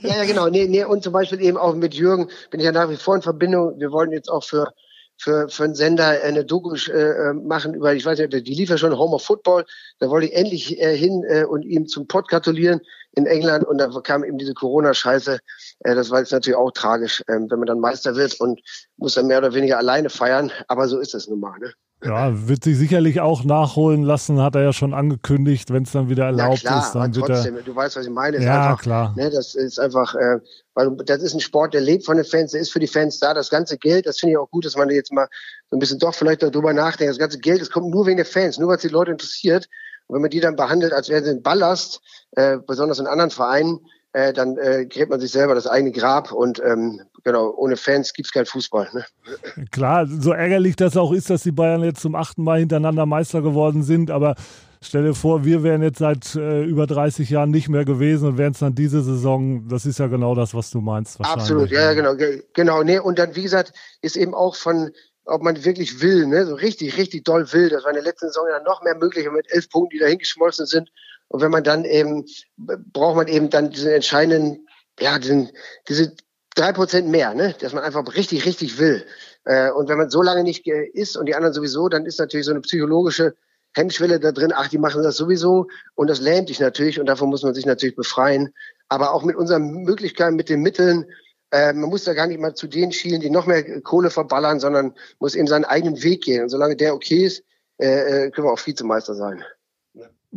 Ja, 0.00 0.16
ja, 0.16 0.24
genau. 0.24 0.48
Nee, 0.48 0.66
nee, 0.68 0.84
und 0.84 1.02
zum 1.02 1.12
Beispiel 1.12 1.40
eben 1.40 1.56
auch 1.56 1.74
mit 1.74 1.94
Jürgen 1.94 2.28
bin 2.50 2.60
ich 2.60 2.66
ja 2.66 2.72
nach 2.72 2.88
wie 2.90 2.96
vor 2.96 3.16
in 3.16 3.22
Verbindung. 3.22 3.78
Wir 3.78 3.90
wollen 3.90 4.12
jetzt 4.12 4.28
auch 4.30 4.44
für 4.44 4.72
für, 5.18 5.48
für 5.48 5.64
einen 5.64 5.74
Sender 5.74 6.06
eine 6.22 6.44
Doku 6.44 6.74
äh, 6.74 7.32
machen 7.32 7.74
über, 7.74 7.94
ich 7.94 8.04
weiß 8.04 8.18
nicht, 8.18 8.32
die 8.32 8.54
lief 8.54 8.70
ja 8.70 8.78
schon 8.78 8.96
Home 8.96 9.14
of 9.14 9.24
Football. 9.24 9.64
Da 9.98 10.10
wollte 10.10 10.26
ich 10.26 10.34
endlich 10.34 10.80
äh, 10.80 10.96
hin 10.96 11.24
äh, 11.28 11.44
und 11.44 11.62
ihm 11.62 11.86
zum 11.86 12.06
Pod 12.06 12.28
gratulieren 12.28 12.80
in 13.12 13.26
England 13.26 13.64
und 13.64 13.78
da 13.78 13.88
kam 14.02 14.24
eben 14.24 14.38
diese 14.38 14.54
Corona-Scheiße. 14.54 15.38
Äh, 15.80 15.94
das 15.94 16.10
war 16.10 16.20
jetzt 16.20 16.32
natürlich 16.32 16.56
auch 16.56 16.70
tragisch, 16.70 17.22
äh, 17.26 17.38
wenn 17.38 17.58
man 17.58 17.66
dann 17.66 17.80
Meister 17.80 18.14
wird 18.14 18.38
und 18.40 18.60
muss 18.96 19.14
dann 19.14 19.26
mehr 19.26 19.38
oder 19.38 19.54
weniger 19.54 19.78
alleine 19.78 20.10
feiern. 20.10 20.52
Aber 20.68 20.86
so 20.88 20.98
ist 20.98 21.14
es 21.14 21.26
nun 21.26 21.40
mal. 21.40 21.58
Ne? 21.58 21.72
Ja, 22.04 22.46
wird 22.46 22.62
sich 22.62 22.76
sicherlich 22.76 23.20
auch 23.20 23.42
nachholen 23.42 24.02
lassen, 24.02 24.40
hat 24.42 24.54
er 24.54 24.62
ja 24.62 24.72
schon 24.74 24.92
angekündigt, 24.92 25.72
wenn 25.72 25.84
es 25.84 25.92
dann 25.92 26.10
wieder 26.10 26.26
erlaubt 26.26 26.62
ja, 26.62 26.70
klar, 26.70 26.86
ist. 26.86 26.94
Dann 26.94 27.14
wird 27.14 27.26
trotzdem, 27.26 27.56
er, 27.56 27.62
du 27.62 27.74
weißt, 27.74 27.96
was 27.96 28.04
ich 28.04 28.12
meine. 28.12 28.42
ja, 28.42 28.68
einfach, 28.68 28.82
klar. 28.82 29.14
Ne, 29.16 29.30
das 29.30 29.54
ist 29.54 29.80
einfach, 29.80 30.14
äh, 30.14 30.38
weil 30.74 30.94
das 31.06 31.22
ist 31.22 31.32
ein 31.32 31.40
Sport, 31.40 31.72
der 31.72 31.80
lebt 31.80 32.04
von 32.04 32.18
den 32.18 32.26
Fans, 32.26 32.52
der 32.52 32.60
ist 32.60 32.70
für 32.70 32.80
die 32.80 32.86
Fans 32.86 33.18
da. 33.18 33.32
Das 33.32 33.48
ganze 33.48 33.78
Geld, 33.78 34.06
das 34.06 34.18
finde 34.18 34.32
ich 34.32 34.38
auch 34.38 34.50
gut, 34.50 34.66
dass 34.66 34.76
man 34.76 34.90
jetzt 34.90 35.10
mal 35.10 35.26
so 35.70 35.76
ein 35.76 35.80
bisschen 35.80 35.98
doch 35.98 36.14
vielleicht 36.14 36.42
darüber 36.42 36.74
nachdenkt. 36.74 37.10
Das 37.10 37.18
ganze 37.18 37.38
Geld, 37.38 37.62
das 37.62 37.70
kommt 37.70 37.88
nur 37.88 38.06
wegen 38.06 38.18
der 38.18 38.26
Fans, 38.26 38.58
nur 38.58 38.68
weil 38.68 38.76
es 38.76 38.82
die 38.82 38.88
Leute 38.88 39.12
interessiert. 39.12 39.66
Und 40.06 40.16
wenn 40.16 40.22
man 40.22 40.30
die 40.30 40.40
dann 40.40 40.54
behandelt, 40.54 40.92
als 40.92 41.08
wären 41.08 41.24
sie 41.24 41.30
ein 41.30 41.42
Ballast, 41.42 42.02
äh, 42.32 42.58
besonders 42.58 42.98
in 42.98 43.06
anderen 43.06 43.30
Vereinen, 43.30 43.80
äh, 44.16 44.32
dann 44.32 44.56
äh, 44.56 44.86
gräbt 44.86 45.10
man 45.10 45.20
sich 45.20 45.30
selber 45.30 45.54
das 45.54 45.66
eigene 45.66 45.92
Grab 45.92 46.32
und 46.32 46.58
ähm, 46.64 47.02
genau, 47.22 47.52
ohne 47.54 47.76
Fans 47.76 48.14
gibt's 48.14 48.32
keinen 48.32 48.46
Fußball. 48.46 48.88
Ne? 48.94 49.04
Klar, 49.70 50.06
so 50.06 50.32
ärgerlich 50.32 50.74
das 50.74 50.96
auch 50.96 51.12
ist, 51.12 51.28
dass 51.28 51.42
die 51.42 51.52
Bayern 51.52 51.84
jetzt 51.84 52.00
zum 52.00 52.14
achten 52.14 52.42
Mal 52.42 52.60
hintereinander 52.60 53.04
Meister 53.04 53.42
geworden 53.42 53.82
sind, 53.82 54.10
aber 54.10 54.34
stell 54.80 55.04
dir 55.04 55.14
vor, 55.14 55.44
wir 55.44 55.62
wären 55.62 55.82
jetzt 55.82 55.98
seit 55.98 56.34
äh, 56.34 56.64
über 56.64 56.86
30 56.86 57.28
Jahren 57.28 57.50
nicht 57.50 57.68
mehr 57.68 57.84
gewesen 57.84 58.28
und 58.28 58.38
wären 58.38 58.52
es 58.52 58.60
dann 58.60 58.74
diese 58.74 59.02
Saison, 59.02 59.68
das 59.68 59.84
ist 59.84 59.98
ja 59.98 60.06
genau 60.06 60.34
das, 60.34 60.54
was 60.54 60.70
du 60.70 60.80
meinst. 60.80 61.20
Absolut, 61.20 61.70
ja, 61.70 61.92
ja, 61.92 61.92
genau, 61.92 62.14
genau. 62.54 62.82
Nee, 62.82 62.98
und 62.98 63.18
dann, 63.18 63.36
wie 63.36 63.42
gesagt, 63.42 63.74
ist 64.00 64.16
eben 64.16 64.34
auch 64.34 64.56
von, 64.56 64.92
ob 65.26 65.42
man 65.42 65.62
wirklich 65.62 66.00
will, 66.00 66.26
ne, 66.26 66.46
so 66.46 66.54
richtig, 66.54 66.96
richtig 66.96 67.24
doll 67.24 67.52
will. 67.52 67.68
Das 67.68 67.84
war 67.84 67.90
in 67.90 67.96
der 67.96 68.04
letzten 68.04 68.28
Saison 68.28 68.46
ja 68.48 68.62
noch 68.62 68.82
mehr 68.82 68.96
möglich 68.96 69.28
mit 69.30 69.52
elf 69.52 69.68
Punkten, 69.68 69.90
die 69.90 69.98
da 69.98 70.06
hingeschmolzen 70.06 70.64
sind. 70.64 70.88
Und 71.28 71.40
wenn 71.40 71.50
man 71.50 71.64
dann 71.64 71.84
eben, 71.84 72.24
braucht 72.56 73.16
man 73.16 73.28
eben 73.28 73.50
dann 73.50 73.70
diesen 73.70 73.90
entscheidenden, 73.90 74.66
ja, 75.00 75.18
diesen, 75.18 75.50
diese 75.88 76.14
drei 76.54 76.72
Prozent 76.72 77.08
mehr, 77.08 77.34
ne, 77.34 77.54
dass 77.60 77.72
man 77.72 77.84
einfach 77.84 78.04
richtig, 78.14 78.46
richtig 78.46 78.78
will. 78.78 79.04
Äh, 79.44 79.70
und 79.70 79.88
wenn 79.88 79.98
man 79.98 80.10
so 80.10 80.22
lange 80.22 80.42
nicht 80.42 80.66
ist 80.66 81.16
und 81.16 81.26
die 81.26 81.34
anderen 81.34 81.54
sowieso, 81.54 81.88
dann 81.88 82.06
ist 82.06 82.18
natürlich 82.18 82.46
so 82.46 82.52
eine 82.52 82.60
psychologische 82.60 83.34
Hemmschwelle 83.74 84.18
da 84.18 84.32
drin, 84.32 84.52
ach, 84.54 84.68
die 84.68 84.78
machen 84.78 85.02
das 85.02 85.16
sowieso 85.16 85.66
und 85.94 86.08
das 86.08 86.20
lähmt 86.20 86.48
dich 86.48 86.60
natürlich 86.60 86.98
und 86.98 87.06
davon 87.06 87.28
muss 87.28 87.42
man 87.42 87.54
sich 87.54 87.66
natürlich 87.66 87.94
befreien. 87.94 88.54
Aber 88.88 89.12
auch 89.12 89.22
mit 89.22 89.36
unseren 89.36 89.82
Möglichkeiten, 89.82 90.36
mit 90.36 90.48
den 90.48 90.62
Mitteln, 90.62 91.04
äh, 91.50 91.72
man 91.74 91.90
muss 91.90 92.04
da 92.04 92.14
gar 92.14 92.26
nicht 92.26 92.40
mal 92.40 92.54
zu 92.54 92.68
denen 92.68 92.92
schielen, 92.92 93.20
die 93.20 93.30
noch 93.30 93.46
mehr 93.46 93.82
Kohle 93.82 94.10
verballern, 94.10 94.60
sondern 94.60 94.94
muss 95.18 95.34
eben 95.34 95.46
seinen 95.46 95.64
eigenen 95.64 96.02
Weg 96.02 96.24
gehen. 96.24 96.44
Und 96.44 96.48
solange 96.48 96.76
der 96.76 96.94
okay 96.94 97.26
ist, 97.26 97.44
äh, 97.78 98.26
äh 98.26 98.30
können 98.30 98.46
wir 98.46 98.52
auch 98.52 98.66
Vizemeister 98.66 99.14
sein. 99.14 99.44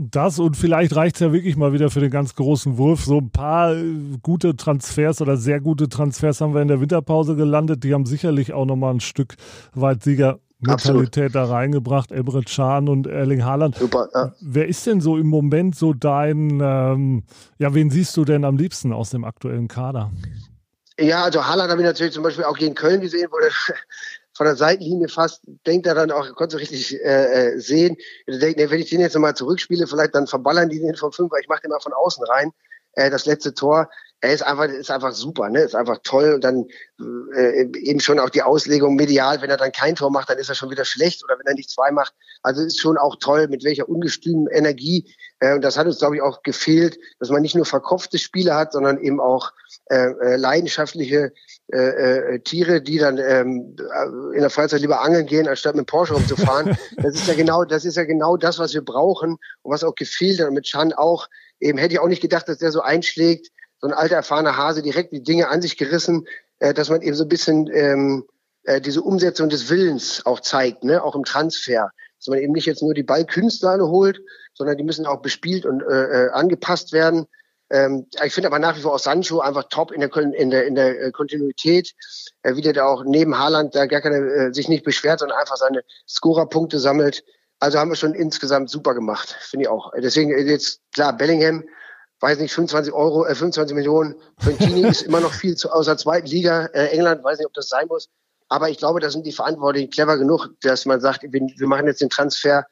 Das 0.02 0.40
und 0.40 0.56
vielleicht 0.56 0.96
reicht 0.96 1.16
es 1.16 1.20
ja 1.20 1.34
wirklich 1.34 1.58
mal 1.58 1.74
wieder 1.74 1.90
für 1.90 2.00
den 2.00 2.10
ganz 2.10 2.34
großen 2.34 2.78
Wurf. 2.78 3.04
So 3.04 3.18
ein 3.18 3.32
paar 3.32 3.76
äh, 3.76 3.84
gute 4.22 4.56
Transfers 4.56 5.22
oder 5.22 5.36
sehr 5.36 5.60
gute 5.60 5.90
Transfers 5.90 6.40
haben 6.40 6.54
wir 6.54 6.62
in 6.62 6.70
der 6.70 6.80
Winterpause 6.80 7.36
gelandet. 7.36 7.84
Die 7.84 7.94
haben 7.94 8.06
sicherlich 8.06 8.54
auch 8.54 8.64
nochmal 8.64 8.94
ein 8.94 9.02
Stück 9.02 9.36
weit 9.74 10.02
Siegermentalität 10.02 11.36
da 11.36 11.44
reingebracht. 11.44 12.14
Emre 12.14 12.44
Can 12.44 12.88
und 12.88 13.08
Erling 13.08 13.44
Haaland. 13.44 13.76
Super, 13.76 14.08
ja. 14.14 14.32
Wer 14.40 14.70
ist 14.70 14.88
denn 14.88 15.02
so 15.02 15.18
im 15.18 15.28
Moment 15.28 15.76
so 15.76 15.92
dein, 15.94 16.62
ähm, 16.64 17.24
ja, 17.58 17.74
wen 17.74 17.90
siehst 17.90 18.16
du 18.16 18.24
denn 18.24 18.46
am 18.46 18.56
liebsten 18.56 18.94
aus 18.94 19.10
dem 19.10 19.26
aktuellen 19.26 19.68
Kader? 19.68 20.14
Ja, 20.98 21.26
also 21.26 21.46
Haaland 21.46 21.72
habe 21.72 21.82
ich 21.82 21.88
natürlich 21.88 22.14
zum 22.14 22.24
Beispiel 22.24 22.46
auch 22.46 22.58
gegen 22.58 22.74
Köln 22.74 23.02
gesehen, 23.02 23.28
wo 23.32 23.40
der 23.40 23.52
von 24.40 24.46
der 24.46 24.56
Seitenlinie 24.56 25.10
fast, 25.10 25.42
denkt 25.68 25.86
er 25.86 25.96
dann 25.96 26.12
auch, 26.12 26.34
konnte 26.34 26.60
richtig 26.60 26.96
äh, 27.04 27.56
äh, 27.56 27.60
sehen. 27.60 27.98
Er 28.26 28.38
denkt, 28.38 28.58
nee, 28.58 28.70
wenn 28.70 28.80
ich 28.80 28.90
den 28.90 29.02
jetzt 29.02 29.14
nochmal 29.14 29.36
zurückspiele, 29.36 29.86
vielleicht 29.86 30.16
dann 30.16 30.28
verballern 30.28 30.70
die 30.70 30.80
den 30.80 30.96
von 30.96 31.12
fünf, 31.12 31.30
weil 31.34 31.42
ich 31.42 31.50
mache 31.50 31.60
den 31.62 31.72
mal 31.72 31.82
von 31.82 31.92
außen 31.92 32.24
rein. 32.24 32.54
Äh, 32.94 33.10
das 33.10 33.26
letzte 33.26 33.54
Tor, 33.54 33.90
er 34.22 34.34
ist 34.34 34.42
einfach, 34.42 34.66
ist 34.66 34.92
einfach 34.92 35.14
super, 35.14 35.50
ne? 35.50 35.62
Ist 35.62 35.76
einfach 35.76 36.00
toll 36.04 36.34
und 36.34 36.44
dann 36.44 36.66
äh, 37.36 37.68
eben 37.80 38.02
schon 38.02 38.20
auch 38.20 38.30
die 38.30 38.42
Auslegung 38.42 38.96
medial, 38.96 39.42
wenn 39.42 39.50
er 39.50 39.58
dann 39.58 39.72
kein 39.72 39.96
Tor 39.96 40.12
macht, 40.12 40.30
dann 40.30 40.38
ist 40.38 40.50
er 40.50 40.56
schon 40.56 40.70
wieder 40.70 40.84
schlecht 40.84 41.24
oder 41.24 41.40
wenn 41.40 41.48
er 41.48 41.54
nicht 41.54 41.70
zwei 41.70 41.92
macht. 41.92 42.14
Also 42.42 42.62
ist 42.62 42.80
schon 42.80 42.98
auch 42.98 43.16
toll, 43.20 43.48
mit 43.48 43.64
welcher 43.64 43.88
ungestümen 43.88 44.48
Energie. 44.48 45.14
Äh, 45.40 45.56
und 45.56 45.62
das 45.62 45.78
hat 45.78 45.88
uns, 45.88 46.00
glaube 46.00 46.18
ich, 46.18 46.22
auch 46.22 46.44
gefehlt, 46.44 46.98
dass 47.20 47.30
man 47.30 47.42
nicht 47.42 47.56
nur 47.56 47.66
verkopfte 47.66 48.18
Spiele 48.18 48.56
hat, 48.56 48.74
sondern 48.74 49.00
eben 49.00 49.22
auch 49.22 49.54
äh, 49.86 50.10
äh 50.10 50.36
leidenschaftliche 50.36 51.32
äh, 51.72 51.78
äh, 51.78 52.40
Tiere, 52.40 52.82
die 52.82 52.98
dann 52.98 53.18
ähm, 53.20 53.76
in 54.34 54.42
der 54.42 54.50
Freizeit 54.50 54.82
lieber 54.82 55.02
angeln 55.02 55.28
gehen, 55.28 55.48
anstatt 55.48 55.76
mit 55.76 55.88
Porsche 55.88 56.16
rumzufahren. 56.16 56.78
das 56.98 57.16
ist 57.16 57.28
ja 57.28 57.36
genau, 57.36 57.64
das 57.64 57.86
ist 57.86 57.96
ja 57.96 58.04
genau 58.04 58.36
das, 58.36 58.60
was 58.60 58.74
wir 58.74 58.84
brauchen 58.84 59.38
und 59.62 59.72
was 59.72 59.86
auch 59.86 59.96
gefehlt 59.96 60.42
hat. 60.42 60.48
Und 60.48 60.56
mit 60.56 60.66
Chan 60.66 60.92
auch. 60.92 61.28
Eben 61.60 61.78
hätte 61.78 61.94
ich 61.94 62.00
auch 62.00 62.08
nicht 62.08 62.22
gedacht, 62.22 62.48
dass 62.48 62.58
der 62.58 62.72
so 62.72 62.82
einschlägt. 62.82 63.50
So 63.82 63.88
ein 63.88 63.94
alter 63.94 64.16
erfahrener 64.16 64.58
Hase 64.58 64.82
direkt 64.82 65.12
die 65.14 65.24
Dinge 65.24 65.48
an 65.48 65.62
sich 65.62 65.78
gerissen, 65.78 66.28
äh, 66.60 66.74
dass 66.74 66.90
man 66.90 67.02
eben 67.02 67.16
so 67.16 67.24
ein 67.24 67.30
bisschen 67.30 67.70
ähm, 67.74 68.26
äh, 68.64 68.82
diese 68.82 69.02
Umsetzung 69.02 69.50
des 69.50 69.70
Willens 69.70 70.26
auch 70.26 70.40
zeigt, 70.40 70.84
ne, 70.84 71.04
auch 71.04 71.16
im 71.16 71.24
Transfer. 71.24 71.92
Dass 72.18 72.28
man 72.28 72.40
eben 72.40 72.54
nicht 72.54 72.66
jetzt 72.66 72.82
nur 72.82 72.94
die 72.94 73.04
Ballkünstler 73.04 73.72
alle 73.72 73.88
holt, 73.88 74.22
sondern 74.54 74.78
die 74.78 74.84
müssen 74.84 75.06
auch 75.06 75.22
bespielt 75.22 75.66
und 75.66 75.82
äh, 75.82 76.26
äh 76.26 76.30
angepasst 76.32 76.92
werden. 76.92 77.28
Ähm, 77.70 78.08
ich 78.24 78.34
finde 78.34 78.48
aber 78.48 78.60
nach 78.60 78.76
wie 78.76 78.82
vor 78.82 78.94
auch 78.96 79.00
Sancho 79.00 79.40
einfach 79.40 79.66
top 79.70 79.92
in 79.92 80.02
der, 80.02 80.16
in 80.16 80.50
der, 80.50 80.66
in 80.66 80.76
der 80.76 81.02
äh, 81.02 81.12
Kontinuität, 81.12 81.94
äh, 82.42 82.56
wie 82.56 82.62
der 82.62 82.74
da 82.74 82.86
auch 82.86 83.04
neben 83.06 83.38
Haaland 83.38 83.76
da 83.76 83.86
gar 83.86 84.02
keine, 84.02 84.18
äh, 84.18 84.54
sich 84.54 84.70
nicht 84.70 84.84
beschwert, 84.84 85.20
sondern 85.20 85.38
einfach 85.38 85.58
seine 85.58 85.84
Scorer-Punkte 86.08 86.80
sammelt. 86.80 87.24
Also 87.60 87.78
haben 87.78 87.90
wir 87.90 87.96
schon 87.96 88.14
insgesamt 88.14 88.70
super 88.70 88.94
gemacht, 88.94 89.36
finde 89.42 89.64
ich 89.64 89.70
auch. 89.70 89.92
Deswegen 89.98 90.32
äh, 90.32 90.42
jetzt, 90.42 90.82
klar, 90.94 91.16
Bellingham, 91.16 91.64
weiß 92.22 92.40
nicht, 92.40 92.54
25 92.54 92.94
Euro, 92.94 93.26
äh, 93.26 93.36
25 93.36 93.76
Millionen. 93.76 94.16
Fantini 94.38 94.88
ist 94.88 95.02
immer 95.02 95.20
noch 95.20 95.34
viel 95.34 95.56
zu, 95.56 95.72
aus 95.72 95.86
der 95.86 95.98
zweiten 95.98 96.28
Liga. 96.28 96.68
Äh, 96.68 96.88
England, 96.88 97.24
weiß 97.24 97.38
nicht, 97.38 97.48
ob 97.48 97.54
das 97.54 97.70
sein 97.70 97.88
muss. 97.88 98.10
Aber 98.48 98.70
ich 98.70 98.78
glaube, 98.78 99.00
da 99.00 99.10
sind 99.10 99.26
die 99.26 99.32
Verantwortlichen 99.32 99.92
clever 99.92 100.18
genug, 100.18 100.50
dass 100.62 100.86
man 100.86 101.02
sagt, 101.02 101.24
wir, 101.24 101.32
wir 101.32 101.68
machen 101.68 101.88
jetzt 101.88 102.02
den 102.02 102.10
Transfer 102.10 102.66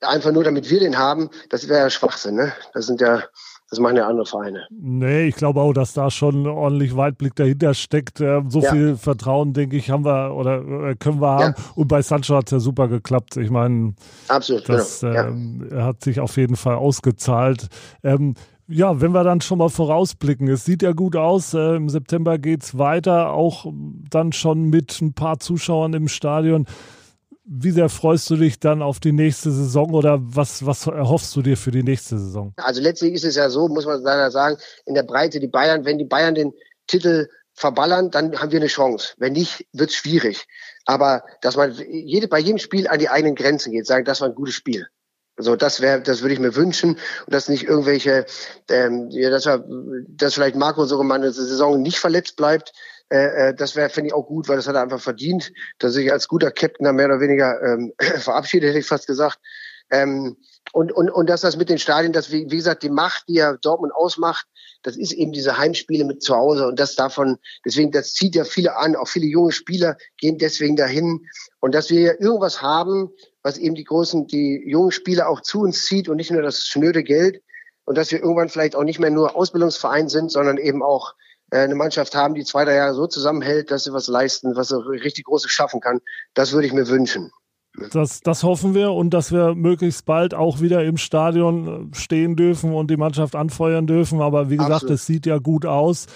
einfach 0.00 0.32
nur, 0.32 0.44
damit 0.44 0.70
wir 0.70 0.80
den 0.80 0.96
haben. 0.96 1.30
Das 1.50 1.68
wäre 1.68 1.80
ja 1.80 1.90
Schwachsinn. 1.90 2.36
Ne? 2.36 2.52
Das 2.72 2.86
sind 2.86 3.00
ja 3.00 3.24
Das 3.70 3.80
machen 3.80 3.96
ja 3.96 4.08
andere 4.08 4.24
Vereine. 4.24 4.66
Nee, 4.70 5.28
ich 5.28 5.34
glaube 5.34 5.60
auch, 5.60 5.74
dass 5.74 5.92
da 5.92 6.10
schon 6.10 6.46
ordentlich 6.46 6.96
Weitblick 6.96 7.34
dahinter 7.34 7.74
steckt. 7.74 8.20
Ähm, 8.20 8.50
so 8.50 8.60
ja. 8.60 8.72
viel 8.72 8.96
Vertrauen, 8.96 9.52
denke 9.52 9.76
ich, 9.76 9.90
haben 9.90 10.06
wir 10.06 10.34
oder 10.34 10.88
äh, 10.88 10.94
können 10.94 11.20
wir 11.20 11.28
haben. 11.28 11.54
Ja. 11.56 11.64
Und 11.74 11.88
bei 11.88 12.00
Sancho 12.00 12.34
hat 12.34 12.46
es 12.46 12.52
ja 12.52 12.60
super 12.60 12.88
geklappt. 12.88 13.36
Ich 13.36 13.50
meine, 13.50 13.92
Absolut, 14.28 14.66
das 14.68 15.00
genau. 15.00 15.28
ähm, 15.28 15.68
hat 15.74 16.02
sich 16.02 16.20
auf 16.20 16.38
jeden 16.38 16.56
Fall 16.56 16.76
ausgezahlt. 16.76 17.68
Ähm, 18.02 18.34
ja, 18.68 19.00
wenn 19.00 19.12
wir 19.12 19.24
dann 19.24 19.40
schon 19.40 19.58
mal 19.58 19.70
vorausblicken, 19.70 20.48
es 20.48 20.64
sieht 20.64 20.82
ja 20.82 20.92
gut 20.92 21.16
aus. 21.16 21.52
Äh, 21.52 21.76
Im 21.76 21.90
September 21.90 22.38
geht 22.38 22.62
es 22.62 22.78
weiter, 22.78 23.32
auch 23.32 23.66
dann 24.10 24.32
schon 24.32 24.64
mit 24.64 25.00
ein 25.00 25.12
paar 25.12 25.40
Zuschauern 25.40 25.92
im 25.92 26.08
Stadion. 26.08 26.66
Wie 27.50 27.70
sehr 27.70 27.88
freust 27.88 28.28
du 28.28 28.36
dich 28.36 28.60
dann 28.60 28.82
auf 28.82 29.00
die 29.00 29.12
nächste 29.12 29.50
Saison 29.50 29.94
oder 29.94 30.18
was, 30.20 30.66
was 30.66 30.86
erhoffst 30.86 31.34
du 31.34 31.40
dir 31.40 31.56
für 31.56 31.70
die 31.70 31.82
nächste 31.82 32.18
Saison? 32.18 32.52
Also 32.58 32.82
letztlich 32.82 33.14
ist 33.14 33.24
es 33.24 33.36
ja 33.36 33.48
so, 33.48 33.68
muss 33.68 33.86
man 33.86 34.02
leider 34.02 34.30
sagen, 34.30 34.58
in 34.84 34.94
der 34.94 35.02
Breite, 35.02 35.40
die 35.40 35.48
Bayern, 35.48 35.86
wenn 35.86 35.96
die 35.96 36.04
Bayern 36.04 36.34
den 36.34 36.52
Titel 36.86 37.26
verballern, 37.54 38.10
dann 38.10 38.38
haben 38.38 38.52
wir 38.52 38.60
eine 38.60 38.66
Chance. 38.66 39.14
Wenn 39.16 39.32
nicht, 39.32 39.66
wird 39.72 39.88
es 39.88 39.96
schwierig. 39.96 40.46
Aber 40.84 41.22
dass 41.40 41.56
man 41.56 41.74
jede, 41.88 42.28
bei 42.28 42.38
jedem 42.38 42.58
Spiel 42.58 42.86
an 42.86 42.98
die 42.98 43.08
eigenen 43.08 43.34
Grenzen 43.34 43.72
geht, 43.72 43.86
sagen, 43.86 44.04
das 44.04 44.20
war 44.20 44.28
ein 44.28 44.34
gutes 44.34 44.54
Spiel. 44.54 44.86
So, 45.38 45.56
das 45.56 45.80
wäre, 45.80 46.02
das 46.02 46.20
würde 46.20 46.34
ich 46.34 46.40
mir 46.40 46.54
wünschen 46.54 46.98
und 47.26 47.34
dass 47.34 47.48
nicht 47.48 47.62
irgendwelche, 47.62 48.26
ähm, 48.68 49.08
ja, 49.10 49.30
dass, 49.30 49.46
wir, 49.46 49.64
dass 50.08 50.34
vielleicht 50.34 50.56
Marco 50.56 50.84
sogar 50.84 51.06
mal 51.06 51.14
eine 51.14 51.32
Saison 51.32 51.80
nicht 51.80 51.98
verletzt 51.98 52.36
bleibt. 52.36 52.72
Äh, 53.10 53.48
äh 53.48 53.54
das 53.54 53.76
wäre, 53.76 53.90
finde 53.90 54.08
ich, 54.08 54.14
auch 54.14 54.26
gut, 54.26 54.48
weil 54.48 54.56
das 54.56 54.66
hat 54.66 54.74
er 54.74 54.82
einfach 54.82 55.00
verdient, 55.00 55.52
dass 55.78 55.94
sich 55.94 56.12
als 56.12 56.28
guter 56.28 56.50
Captain 56.50 56.84
da 56.84 56.92
mehr 56.92 57.06
oder 57.06 57.20
weniger 57.20 57.60
ähm, 57.62 57.92
verabschiedet, 58.18 58.70
hätte 58.70 58.80
ich 58.80 58.86
fast 58.86 59.06
gesagt. 59.06 59.38
Ähm, 59.90 60.36
und, 60.72 60.92
und, 60.92 61.10
und 61.10 61.30
dass 61.30 61.40
das 61.40 61.56
mit 61.56 61.70
den 61.70 61.78
Stadien, 61.78 62.12
dass 62.12 62.30
wie, 62.30 62.50
wie 62.50 62.56
gesagt, 62.56 62.82
die 62.82 62.90
Macht, 62.90 63.24
die 63.28 63.34
ja 63.34 63.54
Dortmund 63.54 63.94
ausmacht, 63.94 64.46
das 64.82 64.96
ist 64.96 65.12
eben 65.12 65.32
diese 65.32 65.56
Heimspiele 65.56 66.04
mit 66.04 66.22
zu 66.22 66.36
Hause 66.36 66.66
und 66.66 66.78
das 66.78 66.94
davon, 66.94 67.38
deswegen, 67.64 67.90
das 67.90 68.12
zieht 68.12 68.34
ja 68.34 68.44
viele 68.44 68.76
an, 68.76 68.96
auch 68.96 69.08
viele 69.08 69.26
junge 69.26 69.52
Spieler 69.52 69.96
gehen 70.18 70.38
deswegen 70.38 70.76
dahin 70.76 71.26
und 71.60 71.74
dass 71.74 71.90
wir 71.90 72.00
ja 72.00 72.12
irgendwas 72.18 72.62
haben, 72.62 73.10
was 73.42 73.58
eben 73.58 73.74
die 73.74 73.84
großen, 73.84 74.26
die 74.26 74.62
jungen 74.66 74.92
Spieler 74.92 75.28
auch 75.28 75.40
zu 75.40 75.60
uns 75.60 75.84
zieht 75.84 76.08
und 76.08 76.16
nicht 76.16 76.30
nur 76.30 76.42
das 76.42 76.66
schnöde 76.66 77.02
Geld 77.02 77.42
und 77.84 77.96
dass 77.96 78.12
wir 78.12 78.20
irgendwann 78.20 78.50
vielleicht 78.50 78.76
auch 78.76 78.84
nicht 78.84 78.98
mehr 78.98 79.10
nur 79.10 79.34
Ausbildungsverein 79.34 80.08
sind, 80.08 80.30
sondern 80.30 80.58
eben 80.58 80.82
auch 80.82 81.14
eine 81.50 81.74
Mannschaft 81.74 82.14
haben, 82.14 82.34
die 82.34 82.44
zwei, 82.44 82.64
drei 82.64 82.74
Jahre 82.74 82.94
so 82.94 83.06
zusammenhält, 83.06 83.70
dass 83.70 83.84
sie 83.84 83.92
was 83.92 84.06
leisten, 84.08 84.56
was 84.56 84.68
sie 84.68 84.80
richtig 84.86 85.24
Großes 85.24 85.50
schaffen 85.50 85.80
kann. 85.80 86.00
Das 86.34 86.52
würde 86.52 86.66
ich 86.66 86.72
mir 86.72 86.88
wünschen. 86.88 87.30
Das, 87.92 88.20
das 88.20 88.42
hoffen 88.42 88.74
wir 88.74 88.92
und 88.92 89.10
dass 89.10 89.30
wir 89.30 89.54
möglichst 89.54 90.04
bald 90.04 90.34
auch 90.34 90.60
wieder 90.60 90.84
im 90.84 90.96
Stadion 90.96 91.92
stehen 91.94 92.34
dürfen 92.34 92.74
und 92.74 92.90
die 92.90 92.96
Mannschaft 92.96 93.36
anfeuern 93.36 93.86
dürfen. 93.86 94.20
Aber 94.20 94.50
wie 94.50 94.56
gesagt, 94.56 94.84
es 94.84 95.06
sieht 95.06 95.26
ja 95.26 95.38
gut 95.38 95.64
aus. 95.64 96.06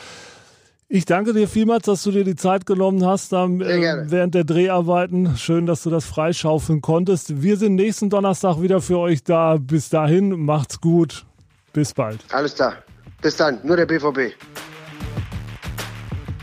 Ich 0.88 1.06
danke 1.06 1.32
dir 1.32 1.48
vielmals, 1.48 1.84
dass 1.84 2.02
du 2.02 2.10
dir 2.10 2.24
die 2.24 2.36
Zeit 2.36 2.66
genommen 2.66 3.06
hast 3.06 3.32
ähm, 3.32 3.62
äh, 3.62 4.10
während 4.10 4.34
der 4.34 4.44
Dreharbeiten. 4.44 5.38
Schön, 5.38 5.64
dass 5.64 5.82
du 5.84 5.88
das 5.88 6.04
freischaufeln 6.04 6.82
konntest. 6.82 7.42
Wir 7.42 7.56
sind 7.56 7.76
nächsten 7.76 8.10
Donnerstag 8.10 8.60
wieder 8.60 8.82
für 8.82 8.98
euch 8.98 9.24
da. 9.24 9.56
Bis 9.56 9.88
dahin, 9.88 10.38
macht's 10.44 10.82
gut. 10.82 11.24
Bis 11.72 11.94
bald. 11.94 12.20
Alles 12.30 12.56
klar. 12.56 12.74
Bis 13.22 13.36
dann. 13.36 13.60
Nur 13.62 13.76
der 13.76 13.86
BVB. 13.86 14.34